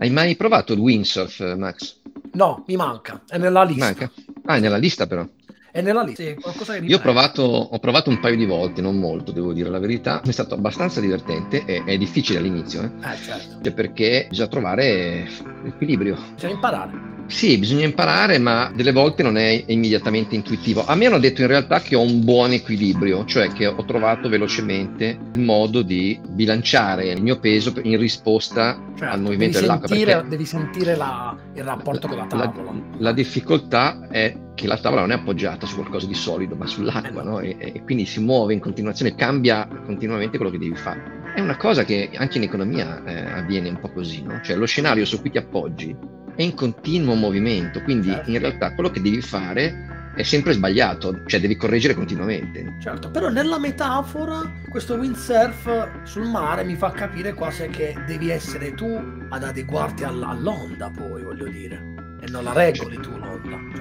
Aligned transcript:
Hai 0.00 0.08
mai 0.08 0.34
provato 0.34 0.72
il 0.72 0.78
windsurf, 0.78 1.56
Max? 1.56 1.96
No, 2.32 2.64
mi 2.66 2.74
manca, 2.76 3.20
è 3.28 3.36
nella 3.36 3.64
lista. 3.64 3.84
Manca? 3.84 4.10
Ah, 4.46 4.56
è 4.56 4.58
nella 4.58 4.78
lista 4.78 5.06
però. 5.06 5.28
È 5.70 5.82
nella 5.82 6.02
lista, 6.02 6.22
sì, 6.22 6.34
qualcosa 6.40 6.72
che 6.78 6.86
Io 6.86 6.96
ho 6.96 7.00
provato, 7.00 7.42
ho 7.42 7.78
provato 7.78 8.08
un 8.08 8.18
paio 8.18 8.34
di 8.34 8.46
volte, 8.46 8.80
non 8.80 8.98
molto, 8.98 9.30
devo 9.30 9.52
dire 9.52 9.68
la 9.68 9.78
verità. 9.78 10.22
È 10.22 10.32
stato 10.32 10.54
abbastanza 10.54 11.00
divertente, 11.00 11.66
è, 11.66 11.84
è 11.84 11.98
difficile 11.98 12.38
all'inizio, 12.38 12.82
eh? 12.82 12.86
Eh, 12.86 13.16
certo. 13.22 13.60
Cioè, 13.62 13.74
perché 13.74 14.24
bisogna 14.30 14.48
trovare 14.48 15.28
l'equilibrio. 15.64 16.16
Bisogna 16.32 16.54
imparare. 16.54 17.09
Sì, 17.30 17.56
bisogna 17.58 17.84
imparare, 17.84 18.38
ma 18.38 18.70
delle 18.74 18.90
volte 18.92 19.22
non 19.22 19.36
è 19.38 19.62
immediatamente 19.66 20.34
intuitivo. 20.34 20.84
A 20.84 20.94
me 20.96 21.06
hanno 21.06 21.18
detto 21.18 21.40
in 21.42 21.46
realtà 21.46 21.80
che 21.80 21.94
ho 21.94 22.02
un 22.02 22.24
buon 22.24 22.50
equilibrio, 22.52 23.24
cioè 23.24 23.48
che 23.52 23.66
ho 23.66 23.84
trovato 23.84 24.28
velocemente 24.28 25.16
il 25.34 25.40
modo 25.40 25.82
di 25.82 26.18
bilanciare 26.28 27.10
il 27.10 27.22
mio 27.22 27.38
peso 27.38 27.72
in 27.82 27.98
risposta 27.98 28.78
Certo, 28.98 29.14
al 29.14 29.20
movimento 29.20 29.54
devi 29.58 29.66
dell'acqua. 29.66 29.88
Sentire, 29.88 30.24
devi 30.28 30.44
sentire 30.44 30.96
la- 30.96 31.36
il 31.54 31.62
rapporto 31.62 32.08
con 32.08 32.16
la 32.16 32.26
tavola. 32.26 32.52
la, 32.62 32.74
la 32.98 33.12
difficoltà 33.12 34.08
è 34.10 34.36
che 34.54 34.66
la 34.66 34.76
tavola 34.76 35.02
non 35.02 35.12
è 35.12 35.14
appoggiata 35.14 35.66
su 35.66 35.76
qualcosa 35.76 36.06
di 36.06 36.14
solido, 36.14 36.56
ma 36.56 36.66
sull'acqua, 36.66 37.22
Eh. 37.22 37.24
no? 37.24 37.38
e, 37.38 37.56
e 37.58 37.82
quindi 37.84 38.04
si 38.06 38.20
muove 38.20 38.52
in 38.52 38.60
continuazione, 38.60 39.14
cambia 39.14 39.66
continuamente 39.86 40.36
quello 40.36 40.52
che 40.52 40.58
devi 40.58 40.74
fare. 40.74 41.18
È 41.34 41.40
una 41.40 41.56
cosa 41.56 41.84
che 41.84 42.10
anche 42.16 42.38
in 42.38 42.44
economia 42.44 43.02
eh, 43.04 43.30
avviene 43.32 43.68
un 43.68 43.78
po' 43.78 43.90
così, 43.90 44.22
no? 44.22 44.40
cioè 44.42 44.56
lo 44.56 44.66
scenario 44.66 45.04
su 45.04 45.20
cui 45.20 45.30
ti 45.30 45.38
appoggi 45.38 45.96
è 46.34 46.42
in 46.42 46.54
continuo 46.54 47.14
movimento, 47.14 47.82
quindi 47.82 48.08
Certo. 48.08 48.30
in 48.30 48.38
realtà 48.38 48.74
quello 48.74 48.90
che 48.90 49.00
devi 49.00 49.20
fare 49.20 50.12
è 50.14 50.22
sempre 50.22 50.52
sbagliato, 50.52 51.22
cioè 51.26 51.40
devi 51.40 51.56
correggere 51.56 51.94
continuamente. 51.94 52.76
Certo, 52.80 53.10
però 53.10 53.28
nella 53.28 53.58
metafora 53.58 54.40
questo 54.68 54.94
windsurf 54.94 56.02
sul 56.04 56.26
mare 56.26 56.64
mi 56.64 56.74
fa 56.74 56.90
capire 56.90 57.32
quasi 57.32 57.68
che 57.68 57.94
devi 58.06 58.30
essere 58.30 58.74
tu 58.74 59.00
ad 59.28 59.42
adeguarti 59.42 60.04
all- 60.04 60.22
all'onda 60.22 60.90
poi, 60.90 61.22
voglio 61.22 61.46
dire. 61.46 61.94
E 62.22 62.28
non 62.30 62.44
la 62.44 62.52
regoli 62.52 62.98
tu 63.00 63.10
l'onda. 63.10 63.29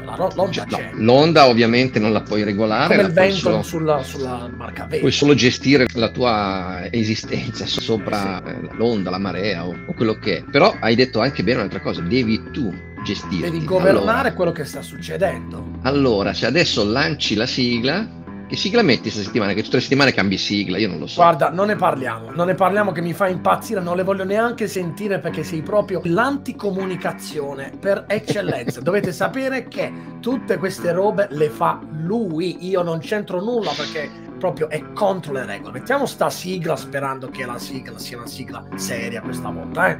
La 0.09 0.15
ro- 0.15 0.31
l'onda 0.35 0.65
no, 0.69 0.79
l'onda 0.93 1.47
ovviamente 1.47 1.99
non 1.99 2.11
la 2.11 2.21
puoi 2.21 2.43
regolare, 2.43 2.95
Come 2.95 3.07
il 3.07 3.13
vento 3.13 3.35
solo- 3.37 3.61
sulla, 3.61 4.03
sulla 4.03 4.49
barca 4.55 4.83
a 4.83 4.85
vento. 4.85 4.99
puoi 5.01 5.11
solo 5.11 5.35
gestire 5.35 5.85
la 5.93 6.09
tua 6.09 6.87
esistenza 6.89 7.65
so- 7.67 7.79
sopra 7.81 8.43
eh, 8.43 8.69
l'onda, 8.75 9.11
la 9.11 9.19
marea 9.19 9.65
o, 9.67 9.75
o 9.87 9.93
quello 9.93 10.15
che 10.17 10.37
è. 10.37 10.43
Però 10.49 10.75
hai 10.79 10.95
detto 10.95 11.19
anche 11.19 11.43
bene 11.43 11.59
un'altra 11.59 11.81
cosa, 11.81 12.01
devi 12.01 12.41
tu 12.51 12.73
gestirti. 13.03 13.41
Devi 13.51 13.63
governare 13.63 13.99
Allora, 14.29 14.33
quello 14.33 14.51
che 14.51 14.65
sta 14.65 14.81
succedendo. 14.81 15.77
allora, 15.83 16.33
se 16.33 16.45
adesso 16.47 16.83
lanci 16.83 17.35
la 17.35 17.45
sigla, 17.45 18.07
che 18.49 18.55
sigla 18.55 18.81
metti 18.81 19.03
questa 19.03 19.21
settimana? 19.21 19.53
Che 19.53 19.61
tutte 19.61 19.75
le 19.75 19.83
settimane 19.83 20.11
cambi 20.11 20.35
sigla, 20.35 20.79
io 20.79 20.87
non 20.87 20.97
lo 20.97 21.05
so. 21.05 21.21
Guarda, 21.21 21.51
non 21.51 21.67
ne 21.67 21.75
parliamo, 21.75 22.31
non 22.31 22.47
ne 22.47 22.55
parliamo 22.55 22.91
che 22.91 22.99
mi 22.99 23.13
fa 23.13 23.27
impazzire, 23.27 23.79
non 23.79 23.95
le 23.95 24.01
voglio 24.01 24.23
neanche 24.23 24.67
sentire 24.67 25.19
perché 25.19 25.43
sei 25.43 25.61
proprio 25.61 26.01
l'anticomunicazione 26.03 27.71
per 27.79 28.05
eccellenza. 28.07 28.81
Dovete 28.81 29.11
sapere 29.11 29.67
che 29.67 29.93
tutte 30.19 30.57
queste 30.57 30.91
robe 30.91 31.27
le 31.29 31.51
fa 31.51 31.79
lui, 31.91 32.67
io 32.67 32.81
non 32.81 32.97
c'entro 32.97 33.39
nulla 33.39 33.69
perché 33.77 34.09
proprio 34.39 34.67
è 34.67 34.93
contro 34.93 35.31
le 35.33 35.45
regole. 35.45 35.73
Mettiamo 35.73 36.07
sta 36.07 36.31
sigla 36.31 36.75
sperando 36.75 37.29
che 37.29 37.45
la 37.45 37.59
sigla 37.59 37.99
sia 37.99 38.17
una 38.17 38.25
sigla 38.25 38.65
seria 38.77 39.21
questa 39.21 39.51
volta, 39.51 39.89
eh. 39.89 39.99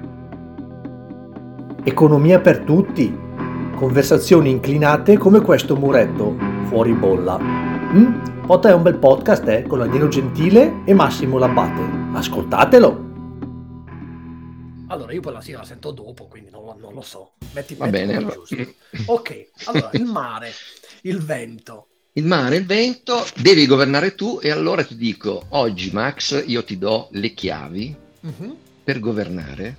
Economia 1.84 2.40
per 2.40 2.62
tutti. 2.62 3.29
Conversazioni 3.80 4.50
inclinate 4.50 5.18
come 5.18 5.40
questo 5.40 5.76
muretto 5.78 6.36
fuori 6.68 6.92
bolla. 6.94 7.38
Mm? 7.40 8.42
Pota 8.46 8.68
è 8.70 8.74
un 8.74 8.82
bel 8.82 8.98
podcast, 8.98 9.48
eh, 9.48 9.64
con 9.64 9.80
Danielo 9.80 10.10
Gentile 10.10 10.82
e 10.86 10.94
Massimo 10.94 11.38
Labbate. 11.38 12.18
Ascoltatelo! 12.18 13.08
Allora, 14.88 15.14
io 15.14 15.22
poi 15.22 15.32
la 15.34 15.40
sigla 15.42 15.60
la 15.60 15.64
sento 15.66 15.92
dopo, 15.92 16.26
quindi 16.28 16.50
non, 16.50 16.66
lo- 16.66 16.76
non 16.78 16.94
lo 16.94 17.02
so. 17.02 17.32
Metti, 17.54 17.76
Va 17.76 17.86
metti 17.86 17.98
bene. 17.98 18.16
allora. 18.18 18.34
giusto. 18.34 18.74
Ok, 19.06 19.50
allora, 19.66 19.90
il 19.94 20.04
mare, 20.06 20.52
il 21.04 21.20
vento. 21.24 21.88
Il 22.14 22.26
mare, 22.26 22.58
il 22.58 22.66
vento, 22.66 23.24
devi 23.38 23.66
governare 23.66 24.14
tu 24.16 24.40
e 24.42 24.50
allora 24.52 24.84
ti 24.84 24.98
dico, 24.98 25.46
oggi 25.50 25.92
Max, 25.94 26.44
io 26.48 26.64
ti 26.66 26.78
do 26.78 27.08
le 27.12 27.34
chiavi 27.34 27.96
Mhm. 28.22 28.56
per 28.84 29.00
governare, 29.00 29.76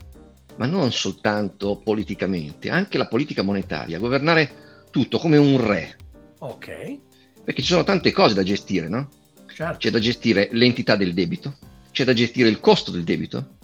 ma 0.61 0.67
non 0.67 0.93
soltanto 0.93 1.81
politicamente, 1.83 2.69
anche 2.69 2.99
la 2.99 3.07
politica 3.07 3.41
monetaria, 3.41 3.99
governare 3.99 4.85
tutto 4.91 5.19
come 5.19 5.39
un 5.39 5.59
re, 5.67 5.97
Ok, 6.41 6.99
perché 7.43 7.63
ci 7.63 7.69
sono 7.69 7.83
tante 7.83 8.13
cose 8.13 8.35
da 8.35 8.43
gestire, 8.43 8.87
no? 8.87 9.09
certo. 9.51 9.79
C'è 9.79 9.91
da 9.91 9.99
gestire 9.99 10.51
l'entità 10.53 10.97
del 10.97 11.15
debito, 11.15 11.57
c'è 11.93 12.05
da 12.05 12.13
gestire 12.13 12.51
il 12.51 12.61
costo 12.61 12.91
del 12.91 13.05
debito, 13.05 13.57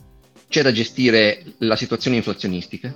c'è 0.49 0.63
da 0.63 0.73
gestire 0.73 1.45
la 1.59 1.77
situazione 1.77 2.17
inflazionistica, 2.17 2.95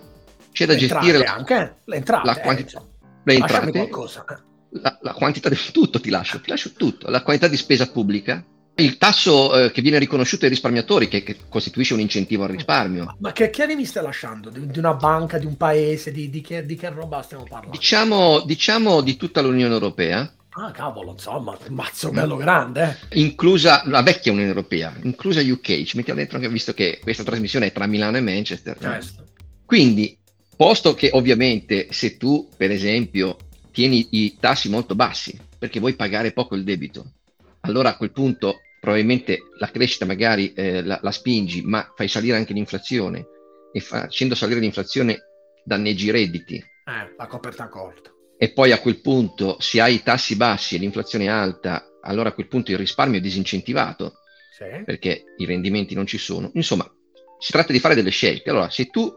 c'è 0.51 0.65
da 0.65 0.73
Le 0.73 0.81
entrate 0.81 1.05
gestire 1.07 1.25
la, 1.27 1.35
anche, 1.35 1.55
eh? 1.61 1.73
le 1.85 1.97
entrate, 1.97 2.27
la 2.27 2.39
eh, 2.39 2.41
quanti- 2.41 2.63
insomma. 2.63 2.87
le 3.23 3.39
Lasciami 3.39 3.67
entrate, 3.67 3.89
qualcosa. 3.91 4.25
eh. 4.25 4.79
la, 4.81 4.99
la 5.03 5.13
quantità 5.13 5.51
di 5.51 5.57
tutto 5.73 6.01
ti 6.01 6.09
lascio, 6.09 6.41
ti 6.41 6.49
lascio 6.49 6.73
tutto, 6.73 7.11
la 7.11 7.23
quantità 7.23 7.49
di 7.49 7.57
spesa 7.59 7.91
pubblica, 7.91 8.43
il 8.81 8.97
tasso 8.97 9.57
eh, 9.57 9.71
che 9.71 9.83
viene 9.83 9.99
riconosciuto 9.99 10.45
ai 10.45 10.51
risparmiatori, 10.51 11.09
che, 11.09 11.23
che 11.23 11.37
costituisce 11.49 11.95
un 11.95 12.01
incentivo 12.01 12.45
al 12.45 12.51
risparmio. 12.51 13.05
Ma, 13.05 13.17
ma 13.19 13.33
che 13.33 13.51
chiavi 13.51 13.75
mi 13.75 13.85
stai 13.85 14.03
lasciando? 14.03 14.51
Di, 14.51 14.67
di 14.67 14.79
una 14.79 14.95
banca, 14.95 15.39
di 15.39 15.47
un 15.47 15.57
paese, 15.57 16.13
di, 16.13 16.31
di 16.31 16.41
che, 16.41 16.65
di 16.65 16.77
che 16.77 16.89
roba 16.91 17.23
stiamo 17.23 17.45
parlando? 17.49 17.77
Diciamo, 17.77 18.41
diciamo 18.41 19.01
di 19.01 19.17
tutta 19.17 19.41
l'Unione 19.41 19.73
Europea, 19.73 20.33
Ah, 20.53 20.73
cavolo, 20.73 21.13
insomma, 21.13 21.57
mazzo 21.69 22.11
bello 22.11 22.35
grande, 22.35 22.99
eh. 23.09 23.21
inclusa 23.21 23.83
la 23.87 24.03
vecchia 24.03 24.33
Unione 24.33 24.49
Europea, 24.49 24.93
inclusa 25.05 25.41
UK. 25.41 25.85
Ci 25.85 25.97
mettiamo 25.97 26.19
dentro 26.19 26.39
anche 26.39 26.49
visto 26.49 26.75
che 26.75 26.99
questa 27.01 27.23
trasmissione 27.23 27.67
è 27.67 27.73
tra 27.73 27.87
Milano 27.87 28.17
e 28.17 28.21
Manchester. 28.21 28.77
Certo. 28.77 29.27
Quindi, 29.65 30.19
posto 30.57 30.95
che 30.95 31.11
ovviamente 31.13 31.87
se 31.91 32.17
tu, 32.17 32.49
per 32.57 32.73
esempio, 32.73 33.37
tieni 33.71 34.09
i 34.11 34.39
tassi 34.41 34.69
molto 34.69 34.97
bassi 34.97 35.39
perché 35.57 35.79
vuoi 35.79 35.95
pagare 35.95 36.33
poco 36.33 36.57
il 36.57 36.65
debito, 36.65 37.13
allora 37.61 37.91
a 37.91 37.97
quel 37.97 38.11
punto 38.11 38.61
probabilmente 38.81 39.39
la 39.59 39.71
crescita 39.71 40.07
magari 40.07 40.53
eh, 40.55 40.83
la, 40.83 40.99
la 41.03 41.11
spingi, 41.13 41.63
ma 41.63 41.93
fai 41.95 42.09
salire 42.09 42.37
anche 42.37 42.55
l'inflazione 42.55 43.27
e 43.73 43.81
facendo 43.81 44.35
salire 44.35 44.59
l'inflazione 44.59 45.19
danneggi 45.65 46.07
i 46.07 46.11
redditi. 46.11 46.57
Eh, 46.57 47.15
la 47.17 47.27
coperta 47.27 47.69
corta. 47.69 48.11
E 48.39 48.53
poi 48.53 48.73
a 48.73 48.81
quel 48.81 49.01
punto, 49.03 49.61
se 49.61 49.81
hai 49.81 49.97
i 49.97 50.03
tassi 50.03 50.35
bassi 50.35 50.75
e 50.75 50.79
l'inflazione 50.79 51.29
alta, 51.29 51.85
allora 52.01 52.31
a 52.31 52.33
quel 52.33 52.49
punto 52.49 52.71
il 52.71 52.79
risparmio 52.79 53.19
è 53.19 53.23
disincentivato 53.23 54.15
Sì. 54.57 54.83
perché 54.85 55.25
i 55.37 55.45
rendimenti 55.45 55.95
non 55.95 56.07
ci 56.07 56.17
sono. 56.19 56.51
Insomma, 56.55 56.91
si 57.39 57.53
tratta 57.53 57.73
di 57.73 57.79
fare 57.79 57.95
delle 57.95 58.11
scelte. 58.11 58.49
Allora, 58.51 58.71
se 58.71 58.87
tu 58.87 59.13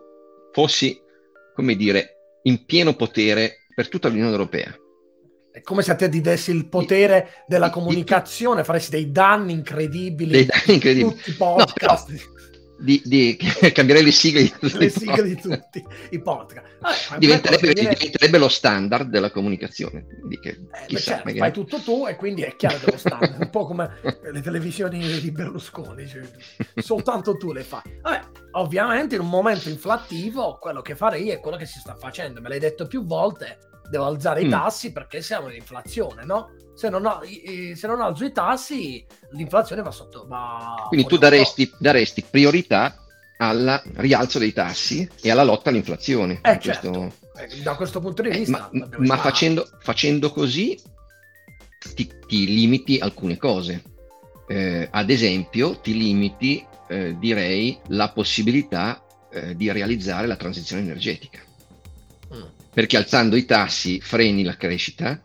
fossi, 0.52 1.00
come 1.56 1.76
dire, 1.76 2.16
in 2.44 2.66
pieno 2.66 2.96
potere 2.96 3.60
per 3.74 3.88
tutta 3.88 4.10
l'Unione 4.10 4.32
Europea, 4.32 4.78
È 5.54 5.62
come 5.62 5.84
se 5.84 5.92
a 5.92 5.96
te 5.96 6.10
ti 6.10 6.20
dessi 6.20 6.50
il 6.50 6.66
potere 6.68 7.44
della 7.48 7.68
di- 7.68 7.74
di- 7.74 7.80
comunicazione, 7.80 8.64
faresti 8.64 8.90
dei 8.90 9.12
danni 9.12 9.54
incredibili. 9.54 10.32
dei 10.32 10.46
danni 10.46 10.74
incredibili, 10.74 11.14
Tutti 11.16 11.30
i 11.30 11.36
No, 11.38 11.56
podcast, 11.56 12.10
di, 12.80 13.00
di- 13.06 13.38
cambierei 13.72 14.04
le 14.04 14.12
sigle 14.12 14.42
di 14.42 14.52
le 14.78 14.90
sigle 14.90 15.22
di 15.24 15.36
tutti 15.40 15.86
i 16.10 16.20
podcast. 16.20 16.66
Vabbè, 16.80 16.96
ma 17.12 17.18
Diventerebbe, 17.18 17.66
poi 17.66 17.74
viene- 17.76 17.94
diventerebbe 17.94 18.38
lo 18.40 18.50
standard 18.50 19.10
della 19.10 19.30
comunicazione. 19.30 20.06
Quindi 20.08 20.40
che, 20.40 20.50
Eh, 20.50 20.86
chissà, 20.88 21.04
certo, 21.12 21.22
magari- 21.26 21.40
fai 21.40 21.52
tutto 21.54 21.80
tu 21.82 22.08
e 22.08 22.16
quindi 22.16 22.42
è 22.42 22.56
chiaro 22.56 22.80
che 22.80 22.92
lo 22.92 22.98
stanno, 22.98 23.36
un 23.40 23.50
po' 23.52 23.68
come 23.68 23.92
le 24.32 24.42
televisioni 24.42 25.20
di 25.22 25.32
Berlusconi, 25.32 26.08
cioè, 26.08 26.24
soltanto 26.82 27.38
tu 27.38 27.54
le 27.54 27.62
fai. 27.62 28.00
Vabbè, 28.02 28.22
ovviamente 28.54 29.14
in 29.16 29.22
un 29.22 29.30
momento 29.30 29.70
inflattivo 29.70 30.58
quello 30.60 30.82
che 30.82 30.96
farei 30.96 31.30
è 31.30 31.40
quello 31.40 31.58
che 31.58 31.68
si 31.68 31.78
sta 31.78 31.96
facendo, 31.96 32.42
me 32.42 32.50
l'hai 32.50 32.60
detto 32.60 32.88
più 32.88 33.06
volte, 33.06 33.60
devo 33.94 34.06
alzare 34.06 34.42
i 34.42 34.46
Mm. 34.46 34.50
tassi 34.52 34.92
perché 34.92 35.22
siamo 35.22 35.50
in 35.50 35.56
inflazione, 35.56 36.26
no? 36.26 36.50
Se 36.74 36.90
non, 36.90 37.06
ho- 37.06 37.22
i- 37.24 37.70
i- 37.70 37.76
se 37.76 37.86
non 37.86 38.02
alzo 38.02 38.26
i 38.26 38.32
tassi 38.32 39.06
l'inflazione 39.34 39.84
va 39.84 39.92
sotto. 39.92 40.26
Va 40.28 40.86
Quindi 40.88 41.06
tu 41.06 41.18
daresti, 41.18 41.72
daresti 41.78 42.24
priorità 42.28 42.96
al 43.38 43.80
rialzo 43.98 44.40
dei 44.40 44.52
tassi 44.52 45.08
e 45.22 45.30
alla 45.30 45.44
lotta 45.44 45.70
all'inflazione. 45.70 46.40
Eh, 46.42 46.54
In 46.54 46.60
questo- 46.60 46.92
certo. 46.92 47.22
Eh, 47.36 47.62
Da 47.62 47.76
questo 47.76 48.00
punto 48.00 48.22
di 48.24 48.30
Eh, 48.30 48.38
vista, 48.40 48.70
ma, 48.72 48.80
l'abbiamo 48.80 49.06
ma 49.06 49.16
già- 49.16 49.22
facendo, 49.22 49.68
facendo 49.80 50.32
così 50.32 50.80
ti, 51.96 52.10
ti 52.28 52.46
limiti 52.48 52.98
alcune 53.00 53.38
cose. 53.38 53.84
Eh, 54.48 54.88
ad 54.92 55.10
esempio, 55.12 55.78
ti 55.80 55.96
limiti, 55.96 56.66
eh, 56.88 57.16
direi, 57.20 57.78
la 57.90 58.10
possibilità 58.10 58.98
eh, 59.32 59.56
di 59.56 59.72
realizzare 59.72 60.28
la 60.28 60.36
transizione 60.36 60.84
energetica. 60.84 61.40
Perché 62.74 62.98
alzando 62.98 63.36
i 63.36 63.46
tassi 63.46 64.02
freni 64.02 64.44
la 64.44 64.58
crescita, 64.58 65.22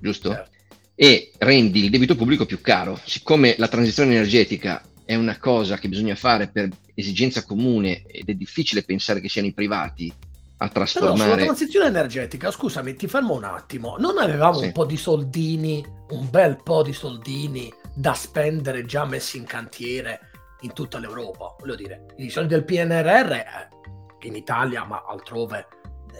giusto? 0.00 0.30
certo. 0.30 0.50
E 0.94 1.32
rendi 1.38 1.84
il 1.84 1.90
debito 1.90 2.16
pubblico 2.16 2.46
più 2.46 2.60
caro. 2.60 2.98
Siccome 3.04 3.54
la 3.58 3.68
transizione 3.68 4.12
energetica 4.12 4.82
è 5.04 5.14
una 5.14 5.38
cosa 5.38 5.76
che 5.78 5.88
bisogna 5.88 6.14
fare 6.14 6.48
per 6.48 6.68
esigenza 6.94 7.44
comune 7.44 8.04
ed 8.06 8.28
è 8.28 8.34
difficile 8.34 8.84
pensare 8.84 9.20
che 9.20 9.28
siano 9.28 9.48
i 9.48 9.52
privati 9.52 10.12
a 10.58 10.68
Però 10.68 10.86
sulla 10.86 11.06
trasformare 11.06 11.44
transizione 11.44 11.86
energetica, 11.86 12.50
scusami, 12.50 12.94
ti 12.94 13.08
fermo 13.08 13.34
un 13.34 13.44
attimo. 13.44 13.96
Non 13.98 14.18
avevamo 14.18 14.58
Sì. 14.58 14.66
un 14.66 14.72
po' 14.72 14.84
di 14.84 14.96
soldini, 14.96 15.84
un 16.10 16.30
bel 16.30 16.62
po' 16.62 16.82
di 16.82 16.92
soldini 16.92 17.72
da 17.94 18.14
spendere 18.14 18.84
già 18.84 19.04
messi 19.04 19.38
in 19.38 19.44
cantiere 19.44 20.30
in 20.60 20.72
tutta 20.72 20.98
l'Europa? 20.98 21.56
Voglio 21.58 21.74
dire, 21.74 22.06
i 22.18 22.30
soldi 22.30 22.54
del 22.54 22.64
PNRR, 22.64 23.32
eh, 23.32 23.68
in 24.22 24.36
Italia, 24.36 24.84
ma 24.84 25.04
altrove 25.04 25.66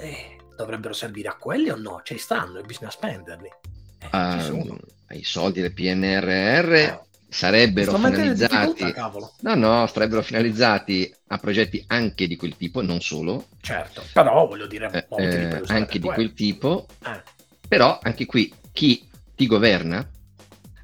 eh, 0.01 0.37
dovrebbero 0.63 0.95
servire 0.95 1.29
a 1.29 1.37
quelli 1.37 1.71
o 1.71 1.77
no? 1.77 2.01
Ci 2.05 2.19
stanno 2.19 2.59
e 2.59 2.63
bisogna 2.63 2.91
spenderli. 2.91 3.51
Eh, 3.99 4.51
uh, 4.51 4.79
I 5.11 5.25
soldi 5.25 5.61
del 5.61 5.73
PNRR 5.73 6.73
eh. 6.75 7.01
sarebbero 7.29 7.97
finalizzati. 7.97 8.95
No, 9.41 9.55
no, 9.55 9.87
sarebbero 9.87 10.23
finalizzati 10.23 11.13
a 11.29 11.39
progetti 11.39 11.85
anche 11.89 12.27
di 12.27 12.37
quel 12.37 12.57
tipo, 12.57 12.83
non 12.83 13.01
solo. 13.01 13.47
Certo, 13.61 14.03
però 14.13 14.47
voglio 14.47 14.67
dire, 14.67 15.07
eh, 15.17 15.25
eh 15.25 15.63
anche 15.67 15.99
di 15.99 16.09
quel 16.09 16.33
tipo. 16.33 16.87
Eh. 17.05 17.23
Però 17.69 17.99
anche 18.03 18.27
qui 18.27 18.53
chi 18.73 19.09
ti 19.35 19.47
governa 19.47 20.07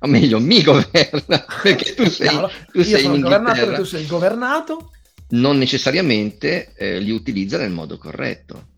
o 0.00 0.06
meglio 0.06 0.38
mi 0.38 0.62
governa 0.62 1.44
perché 1.62 1.94
tu 1.94 2.08
sei, 2.08 2.28
Chiaro, 2.28 2.50
tu 2.70 2.82
sei 2.82 3.04
in 3.04 3.14
Inghilterra 3.14 3.74
tu 3.74 3.84
sei 3.84 4.06
governato 4.06 4.92
non 5.30 5.58
necessariamente 5.58 6.72
eh, 6.74 7.00
li 7.00 7.10
utilizza 7.10 7.58
nel 7.58 7.70
modo 7.70 7.98
corretto 7.98 8.76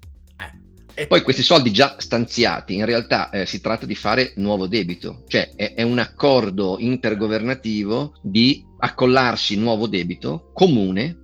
e 0.94 1.06
poi 1.06 1.22
questi 1.22 1.42
soldi 1.42 1.72
già 1.72 1.96
stanziati, 1.98 2.74
in 2.74 2.84
realtà 2.84 3.30
eh, 3.30 3.46
si 3.46 3.60
tratta 3.60 3.86
di 3.86 3.94
fare 3.94 4.32
nuovo 4.36 4.66
debito, 4.66 5.24
cioè 5.28 5.50
è, 5.54 5.74
è, 5.74 5.82
un 5.82 5.98
accordo 5.98 6.76
intergovernativo 6.78 8.14
di 8.22 8.64
accollarsi 8.78 9.56
nuovo 9.56 9.86
debito 9.86 10.50
comune. 10.52 11.18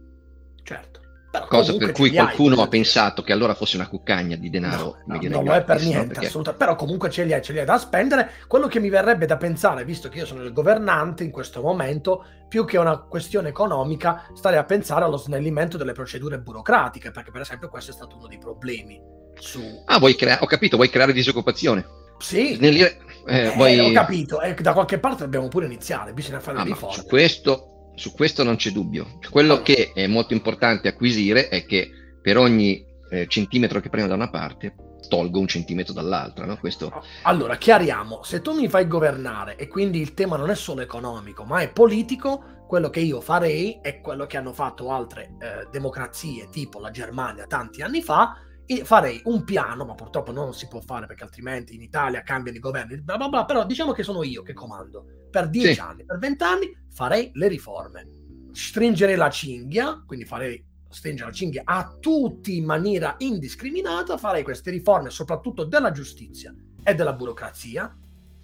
Certo. 0.62 1.00
cosa 1.48 1.76
per 1.76 1.92
cui 1.92 2.10
qualcuno 2.10 2.60
ha 2.62 2.68
pensato 2.68 3.22
che 3.22 3.32
allora 3.32 3.54
fosse 3.54 3.76
una 3.76 3.88
cuccagna 3.88 4.36
di 4.36 4.50
denaro. 4.50 4.98
No, 5.06 5.16
no, 5.16 5.28
non 5.28 5.44
lo 5.44 5.52
è 5.52 5.62
per 5.62 5.80
niente, 5.82 6.08
perché... 6.08 6.26
assolutamente. 6.26 6.64
Però 6.64 6.76
comunque 6.76 7.10
ce 7.10 7.24
li, 7.24 7.32
hai, 7.32 7.42
ce 7.42 7.52
li 7.52 7.58
hai 7.58 7.64
da 7.64 7.78
spendere. 7.78 8.30
Quello 8.46 8.66
che 8.66 8.80
mi 8.80 8.88
verrebbe 8.88 9.26
da 9.26 9.36
pensare, 9.36 9.84
visto 9.84 10.08
che 10.08 10.18
io 10.18 10.26
sono 10.26 10.42
il 10.42 10.52
governante 10.52 11.24
in 11.24 11.30
questo 11.30 11.60
momento, 11.60 12.24
più 12.48 12.64
che 12.64 12.78
una 12.78 12.98
questione 12.98 13.50
economica, 13.50 14.28
stare 14.34 14.56
a 14.56 14.64
pensare 14.64 15.04
allo 15.04 15.18
snellimento 15.18 15.76
delle 15.76 15.92
procedure 15.92 16.38
burocratiche, 16.38 17.10
perché 17.10 17.30
per 17.30 17.42
esempio 17.42 17.68
questo 17.68 17.90
è 17.90 17.94
stato 17.94 18.16
uno 18.16 18.26
dei 18.26 18.38
problemi 18.38 19.15
su... 19.38 19.82
Ah, 19.86 19.98
vuoi 19.98 20.14
creare, 20.14 20.42
ho 20.42 20.46
capito, 20.46 20.76
vuoi 20.76 20.88
creare 20.88 21.12
disoccupazione. 21.12 21.84
Sì, 22.18 22.56
Nel... 22.58 22.76
eh, 22.80 22.98
eh, 23.26 23.50
vuoi... 23.54 23.78
ho 23.78 23.92
capito, 23.92 24.40
eh, 24.40 24.54
da 24.54 24.72
qualche 24.72 24.98
parte 24.98 25.24
dobbiamo 25.24 25.48
pure 25.48 25.66
iniziare, 25.66 26.12
bisogna 26.12 26.40
fare 26.40 26.58
ah, 26.58 26.62
le 26.62 26.70
riforme. 26.70 26.94
Su 26.94 27.06
questo, 27.06 27.92
su 27.94 28.12
questo 28.12 28.42
non 28.42 28.56
c'è 28.56 28.70
dubbio. 28.70 29.18
Quello 29.30 29.54
allora. 29.54 29.64
che 29.64 29.92
è 29.94 30.06
molto 30.06 30.34
importante 30.34 30.88
acquisire 30.88 31.48
è 31.48 31.64
che 31.66 31.90
per 32.22 32.38
ogni 32.38 32.84
eh, 33.10 33.26
centimetro 33.28 33.80
che 33.80 33.88
prendo 33.88 34.08
da 34.08 34.14
una 34.16 34.30
parte 34.30 34.74
tolgo 35.08 35.38
un 35.38 35.46
centimetro 35.46 35.92
dall'altra. 35.92 36.44
No? 36.44 36.56
Questo... 36.58 36.92
Allora, 37.22 37.56
chiariamo, 37.56 38.22
se 38.22 38.40
tu 38.40 38.52
mi 38.52 38.68
fai 38.68 38.86
governare 38.86 39.56
e 39.56 39.68
quindi 39.68 40.00
il 40.00 40.14
tema 40.14 40.36
non 40.36 40.50
è 40.50 40.54
solo 40.54 40.80
economico, 40.80 41.44
ma 41.44 41.60
è 41.60 41.70
politico, 41.70 42.64
quello 42.66 42.90
che 42.90 43.00
io 43.00 43.20
farei 43.20 43.78
è 43.80 44.00
quello 44.00 44.26
che 44.26 44.36
hanno 44.36 44.52
fatto 44.52 44.90
altre 44.90 45.36
eh, 45.38 45.68
democrazie, 45.70 46.48
tipo 46.50 46.80
la 46.80 46.90
Germania 46.90 47.46
tanti 47.46 47.82
anni 47.82 48.02
fa, 48.02 48.36
farei 48.84 49.20
un 49.24 49.44
piano, 49.44 49.84
ma 49.84 49.94
purtroppo 49.94 50.32
non 50.32 50.52
si 50.54 50.66
può 50.68 50.80
fare 50.80 51.06
perché 51.06 51.24
altrimenti 51.24 51.74
in 51.74 51.82
Italia 51.82 52.22
cambiano 52.22 52.58
i 52.58 52.60
governi, 52.60 53.00
bla 53.00 53.16
bla 53.16 53.28
bla, 53.28 53.44
però 53.44 53.64
diciamo 53.64 53.92
che 53.92 54.02
sono 54.02 54.22
io 54.22 54.42
che 54.42 54.52
comando. 54.52 55.28
Per 55.30 55.48
dieci 55.48 55.74
sì. 55.74 55.80
anni, 55.80 56.04
per 56.04 56.18
vent'anni 56.18 56.76
farei 56.90 57.30
le 57.34 57.48
riforme. 57.48 58.08
Stringere 58.52 59.16
la 59.16 59.30
cinghia, 59.30 60.02
quindi 60.06 60.24
farei 60.24 60.64
stringere 60.88 61.28
la 61.28 61.34
cinghia 61.34 61.62
a 61.64 61.96
tutti 62.00 62.56
in 62.56 62.64
maniera 62.64 63.14
indiscriminata, 63.18 64.16
farei 64.16 64.42
queste 64.42 64.70
riforme 64.70 65.10
soprattutto 65.10 65.64
della 65.64 65.90
giustizia 65.90 66.54
e 66.82 66.94
della 66.94 67.12
burocrazia 67.12 67.96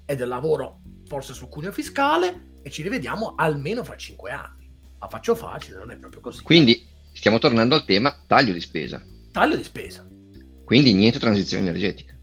e 0.04 0.16
del 0.16 0.28
lavoro 0.28 0.80
forse 1.06 1.32
sul 1.32 1.48
cuneo 1.48 1.72
fiscale 1.72 2.50
e 2.62 2.70
ci 2.70 2.82
rivediamo 2.82 3.34
almeno 3.36 3.82
fra 3.84 3.96
cinque 3.96 4.30
anni. 4.30 4.70
La 4.98 5.08
faccio 5.08 5.34
facile, 5.34 5.78
non 5.78 5.90
è 5.90 5.96
proprio 5.96 6.20
così. 6.20 6.42
Quindi 6.42 6.86
stiamo 7.12 7.38
tornando 7.38 7.74
al 7.74 7.84
tema 7.84 8.22
taglio 8.26 8.52
di 8.52 8.60
spesa. 8.60 9.02
Taglio 9.32 9.56
di 9.56 9.64
spesa. 9.64 10.06
Quindi 10.72 10.94
niente 10.94 11.18
transizione 11.18 11.68
energetica. 11.68 12.14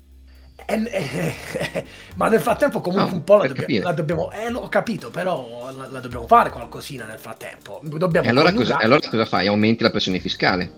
Eh, 0.65 0.81
eh, 0.91 1.35
eh, 1.53 1.85
ma 2.15 2.29
nel 2.29 2.39
frattempo 2.39 2.81
comunque 2.81 3.11
no, 3.11 3.15
un 3.17 3.23
po' 3.23 3.37
la, 3.37 3.47
dobbiamo, 3.47 3.83
la 3.83 3.91
dobbiamo, 3.91 4.31
eh, 4.31 4.49
l'ho 4.49 4.67
capito, 4.69 5.11
però 5.11 5.71
la, 5.71 5.87
la, 5.87 5.99
dobbiamo 5.99 6.25
fare 6.25 6.49
qualcosina 6.49 7.05
nel 7.05 7.19
frattempo. 7.19 7.79
Dobbiamo 7.83 8.25
e 8.25 8.29
allora 8.31 8.51
cosa, 8.51 8.77
allora 8.77 9.07
cosa 9.07 9.25
fai? 9.25 9.45
Aumenti 9.45 9.83
la 9.83 9.91
pressione 9.91 10.19
fiscale? 10.19 10.71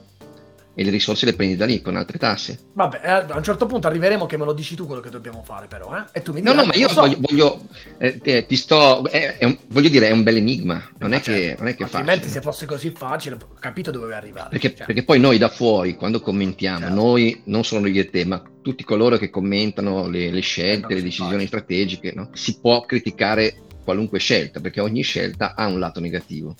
E 0.73 0.83
le 0.83 0.89
risorse 0.89 1.25
le 1.25 1.33
prendi 1.33 1.55
da 1.55 1.65
lì 1.65 1.81
con 1.81 1.95
altre 1.95 2.17
tasse. 2.17 2.57
Vabbè, 2.73 3.01
eh, 3.03 3.31
a 3.33 3.37
un 3.37 3.43
certo 3.43 3.65
punto 3.65 3.87
arriveremo 3.87 4.25
che 4.25 4.37
me 4.37 4.45
lo 4.45 4.53
dici 4.53 4.75
tu 4.75 4.85
quello 4.85 5.01
che 5.01 5.09
dobbiamo 5.09 5.43
fare, 5.43 5.67
però. 5.67 5.95
Eh? 5.97 6.03
E 6.13 6.21
tu 6.21 6.31
mi 6.31 6.39
dirai, 6.39 6.55
no, 6.55 6.61
no, 6.61 6.67
ma 6.67 6.75
io 6.75 6.87
so. 6.89 7.01
voglio, 7.01 7.17
voglio 7.19 7.61
eh, 7.97 8.19
eh, 8.23 8.45
ti 8.45 8.55
sto, 8.55 9.03
un, 9.39 9.57
voglio 9.67 9.89
dire, 9.89 10.07
è 10.07 10.11
un 10.11 10.23
bel 10.23 10.37
enigma. 10.37 10.89
Non, 10.99 11.13
è, 11.13 11.21
certo. 11.21 11.31
che, 11.31 11.55
non 11.57 11.67
è 11.67 11.75
che 11.75 11.83
Altrimenti, 11.83 12.21
facile. 12.21 12.33
se 12.33 12.41
fosse 12.41 12.65
così 12.65 12.91
facile, 12.91 13.35
ho 13.35 13.55
capito 13.59 13.91
dove 13.91 14.13
arrivare. 14.15 14.49
Perché, 14.49 14.73
cioè. 14.73 14.85
perché, 14.85 15.03
poi 15.03 15.19
noi 15.19 15.37
da 15.37 15.49
fuori, 15.49 15.95
quando 15.95 16.21
commentiamo, 16.21 16.79
certo. 16.79 16.95
noi 16.95 17.41
non 17.45 17.63
solo 17.63 17.87
io 17.87 18.01
e 18.01 18.09
te, 18.09 18.25
ma 18.25 18.41
tutti 18.61 18.83
coloro 18.83 19.17
che 19.17 19.29
commentano 19.29 20.07
le, 20.07 20.31
le 20.31 20.41
scelte, 20.41 20.93
le 20.93 21.01
decisioni 21.01 21.45
facile. 21.45 21.47
strategiche, 21.47 22.13
no? 22.15 22.29
si 22.33 22.59
può 22.59 22.81
criticare 22.81 23.55
qualunque 23.83 24.19
scelta, 24.19 24.59
perché 24.59 24.79
ogni 24.79 25.01
scelta 25.01 25.55
ha 25.55 25.67
un 25.67 25.79
lato 25.79 25.99
negativo. 25.99 26.55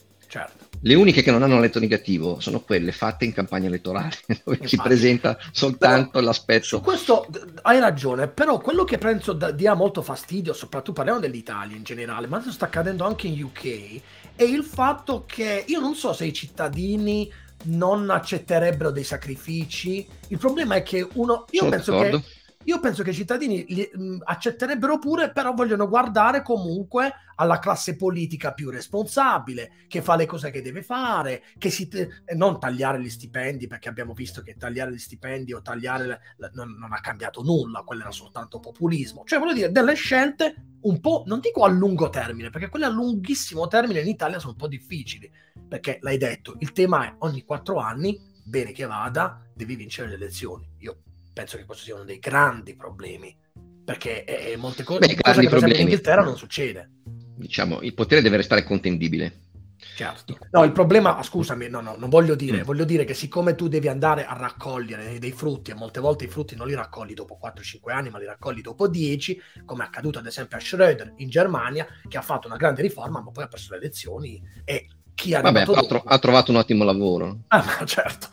Le 0.84 0.96
uniche 0.96 1.22
che 1.22 1.30
non 1.30 1.44
hanno 1.44 1.60
letto 1.60 1.80
negativo 1.80 2.40
sono 2.40 2.62
quelle 2.62 2.92
fatte 2.92 3.26
in 3.26 3.34
campagna 3.34 3.68
elettorale, 3.68 4.16
dove 4.44 4.58
Infatti. 4.58 4.68
si 4.68 4.78
presenta 4.78 5.38
soltanto 5.52 6.12
però, 6.14 6.26
l'aspetto. 6.26 6.66
Su 6.66 6.82
questo 6.82 7.28
hai 7.62 7.80
ragione, 7.80 8.28
però 8.28 8.58
quello 8.58 8.84
che 8.84 8.98
penso 8.98 9.34
dia 9.34 9.76
molto 9.76 10.02
fastidio, 10.02 10.54
soprattutto 10.54 10.94
parliamo 10.94 11.20
dell'Italia 11.20 11.76
in 11.76 11.84
generale, 11.84 12.26
ma 12.26 12.38
adesso 12.38 12.52
sta 12.52 12.66
accadendo 12.66 13.06
anche 13.06 13.28
in 13.28 13.44
UK, 13.44 14.02
è 14.36 14.44
il 14.44 14.64
fatto 14.64 15.24
che 15.28 15.66
io 15.68 15.80
non 15.80 15.94
so 15.94 16.14
se 16.14 16.26
i 16.26 16.34
cittadini 16.34 17.32
non 17.64 18.10
accetterebbero 18.10 18.92
dei 18.92 19.04
sacrifici. 19.04 20.08
Il 20.30 20.38
problema 20.38 20.76
è 20.76 20.84
che 20.84 21.08
uno. 21.14 21.46
Io 21.52 21.60
sono 21.60 21.70
penso 21.70 21.92
d'accordo. 21.92 22.20
che 22.20 22.26
io 22.66 22.80
penso 22.80 23.04
che 23.04 23.10
i 23.10 23.14
cittadini 23.14 23.66
li, 23.68 23.90
mh, 23.92 24.18
accetterebbero 24.24 25.00
pure, 25.00 25.32
però 25.32 25.54
vogliono 25.54 25.88
guardare 25.88 26.42
comunque 26.42 27.14
alla 27.36 27.60
classe 27.60 27.96
politica 27.96 28.54
più 28.54 28.70
responsabile, 28.70 29.86
che 29.88 30.02
fa 30.02 30.16
le 30.16 30.26
cose 30.26 30.52
che 30.52 30.62
deve 30.62 30.84
fare, 30.84 31.44
che 31.58 31.70
si 31.70 31.88
te- 31.88 32.24
non 32.36 32.60
tagliare 32.60 33.02
gli 33.02 33.10
stipendi, 33.10 33.68
perché 33.68 33.90
abbiamo 33.90 34.14
visto 34.14 34.42
che 34.42 34.56
tagliare 34.58 34.92
gli 34.92 35.00
stipendi 35.00 35.54
o 35.54 35.62
tagliare 35.62 36.06
le, 36.06 36.20
le, 36.38 36.52
non, 36.54 36.76
non, 36.78 36.94
ha 36.94 37.00
cambiato 37.00 37.42
nulla, 37.42 37.82
quello 37.82 38.02
era 38.02 38.12
soltanto 38.12 38.60
populismo. 38.60 39.24
Cioè, 39.26 39.40
voglio 39.40 39.54
dire, 39.54 39.72
delle 39.72 39.96
scelte 39.96 40.56
un 40.82 41.00
po', 41.00 41.24
non 41.26 41.40
dico 41.40 41.64
a 41.64 41.70
lungo 41.70 42.10
termine, 42.10 42.50
perché 42.50 42.70
quelle 42.70 42.86
a 42.86 42.90
lunghissimo 42.90 43.68
termine 43.68 44.02
in 44.02 44.08
Italia 44.08 44.40
sono 44.40 44.52
un 44.52 44.58
po' 44.58 44.68
difficili, 44.68 45.32
perché 45.68 45.98
l'hai 46.02 46.18
detto, 46.18 46.56
il 46.60 46.72
tema 46.72 47.06
è 47.06 47.16
ogni 47.20 47.44
quattro 47.44 47.80
anni, 47.80 48.20
bene 48.44 48.72
che 48.72 48.86
vada, 48.86 49.42
devi 49.54 49.76
vincere 49.76 50.10
le 50.10 50.16
elezioni. 50.16 50.68
Io 50.80 51.02
penso 51.34 51.58
che 51.58 51.66
questo 51.66 51.84
sia 51.84 51.96
uno 51.96 52.04
dei 52.04 52.20
grandi 52.20 52.76
problemi, 52.76 53.36
perché 53.84 54.24
eh, 54.26 54.56
molte 54.58 54.84
cose, 54.84 55.00
Beh, 55.00 55.16
per 55.16 55.30
esempio 55.30 55.68
in 55.68 55.82
Inghilterra 55.82 56.24
non 56.24 56.38
succede. 56.38 56.90
Diciamo, 57.36 57.82
il 57.82 57.94
potere 57.94 58.22
deve 58.22 58.38
restare 58.38 58.64
contendibile. 58.64 59.50
Certo. 59.96 60.38
No, 60.52 60.64
il 60.64 60.72
problema, 60.72 61.22
scusami, 61.24 61.68
no, 61.68 61.82
no, 61.82 61.96
non 61.98 62.10
voglio 62.10 62.36
dire, 62.36 62.62
mm. 62.62 62.64
voglio 62.64 62.86
dire 62.86 63.04
che 63.04 63.16
siccome 63.16 63.56
tu 63.56 63.68
devi 63.68 63.88
andare 63.88 64.26
a 64.26 64.34
raccogliere 64.34 65.18
dei 65.18 65.32
frutti 65.32 65.72
e 65.72 65.74
molte 65.74 66.00
volte 66.00 66.26
i 66.26 66.28
frutti 66.28 66.56
non 66.56 66.68
li 66.68 66.76
raccogli 66.76 67.14
dopo 67.14 67.40
4-5 67.42 67.92
anni, 67.92 68.10
ma 68.10 68.20
li 68.20 68.26
raccogli 68.26 68.62
dopo 68.62 68.88
10, 68.88 69.42
come 69.66 69.84
è 69.84 69.88
accaduto 69.88 70.20
ad 70.20 70.28
esempio 70.28 70.58
a 70.58 70.60
Schröder 70.60 71.14
in 71.18 71.30
Germania, 71.30 71.88
che 72.08 72.18
ha 72.18 72.22
fatto 72.22 72.48
una 72.48 72.58
grande 72.58 72.84
riforma, 72.84 73.22
ma 73.22 73.32
poi 73.32 73.44
ha 73.44 73.48
perso 73.48 73.72
le 73.72 73.78
elezioni 73.78 74.42
e 74.64 74.88
chi 75.16 75.34
ha 75.34 75.42
Vabbè, 75.42 75.62
ha, 75.62 75.84
tro- 75.84 76.04
ha, 76.06 76.20
trovato 76.20 76.52
un 76.52 76.58
ottimo 76.58 76.84
lavoro. 76.84 77.40
Ah, 77.48 77.84
certo 77.86 78.30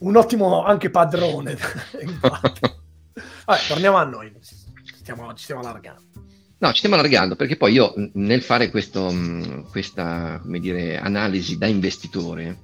un 0.00 0.16
ottimo 0.16 0.64
anche 0.64 0.90
padrone. 0.90 1.56
Vabbè, 3.44 3.60
torniamo 3.68 3.96
a 3.96 4.04
noi, 4.04 4.32
stiamo, 4.40 5.32
ci 5.34 5.44
stiamo 5.44 5.60
allargando. 5.60 6.02
No, 6.58 6.70
ci 6.70 6.76
stiamo 6.76 6.94
allargando 6.94 7.34
perché 7.34 7.56
poi 7.56 7.72
io 7.72 7.92
nel 8.14 8.40
fare 8.40 8.70
questo, 8.70 9.12
questa 9.70 10.38
come 10.40 10.60
dire, 10.60 10.96
analisi 10.96 11.58
da 11.58 11.66
investitore, 11.66 12.56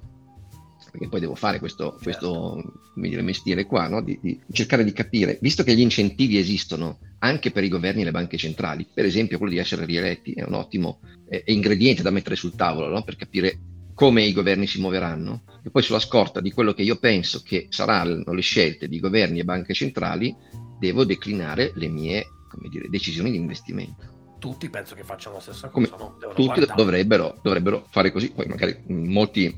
perché 0.90 1.08
poi 1.08 1.20
devo 1.20 1.34
fare 1.34 1.58
questo, 1.58 1.98
questo 2.00 2.62
come 2.94 3.08
dire, 3.08 3.22
mestiere 3.22 3.66
qua, 3.66 3.88
no? 3.88 4.00
di, 4.00 4.16
di, 4.22 4.40
cercare 4.52 4.84
di 4.84 4.92
capire, 4.92 5.38
visto 5.40 5.64
che 5.64 5.74
gli 5.74 5.80
incentivi 5.80 6.38
esistono 6.38 6.98
anche 7.18 7.50
per 7.50 7.64
i 7.64 7.68
governi 7.68 8.02
e 8.02 8.04
le 8.04 8.10
banche 8.12 8.36
centrali, 8.36 8.86
per 8.92 9.04
esempio 9.04 9.36
quello 9.36 9.52
di 9.52 9.58
essere 9.58 9.84
rieletti 9.84 10.32
è 10.32 10.44
un 10.44 10.54
ottimo 10.54 11.00
è 11.28 11.42
ingrediente 11.46 12.02
da 12.02 12.10
mettere 12.10 12.36
sul 12.36 12.54
tavolo 12.54 12.88
no? 12.88 13.02
per 13.02 13.16
capire 13.16 13.58
come 13.98 14.22
i 14.22 14.32
governi 14.32 14.68
si 14.68 14.78
muoveranno 14.80 15.42
e 15.60 15.70
poi 15.70 15.82
sulla 15.82 15.98
scorta 15.98 16.40
di 16.40 16.52
quello 16.52 16.72
che 16.72 16.82
io 16.82 16.98
penso 16.98 17.42
che 17.42 17.66
saranno 17.68 18.32
le 18.32 18.42
scelte 18.42 18.86
di 18.86 19.00
governi 19.00 19.40
e 19.40 19.44
banche 19.44 19.74
centrali 19.74 20.32
devo 20.78 21.04
declinare 21.04 21.72
le 21.74 21.88
mie 21.88 22.26
dire, 22.70 22.88
decisioni 22.88 23.32
di 23.32 23.38
investimento. 23.38 24.36
Tutti 24.38 24.70
penso 24.70 24.94
che 24.94 25.02
facciano 25.02 25.34
la 25.34 25.40
stessa 25.40 25.68
cosa, 25.68 25.96
no? 25.98 26.16
Tutti 26.32 26.64
dovrebbero, 26.76 27.40
dovrebbero, 27.42 27.88
fare 27.90 28.12
così, 28.12 28.30
poi 28.30 28.46
magari 28.46 28.80
molti 28.86 29.52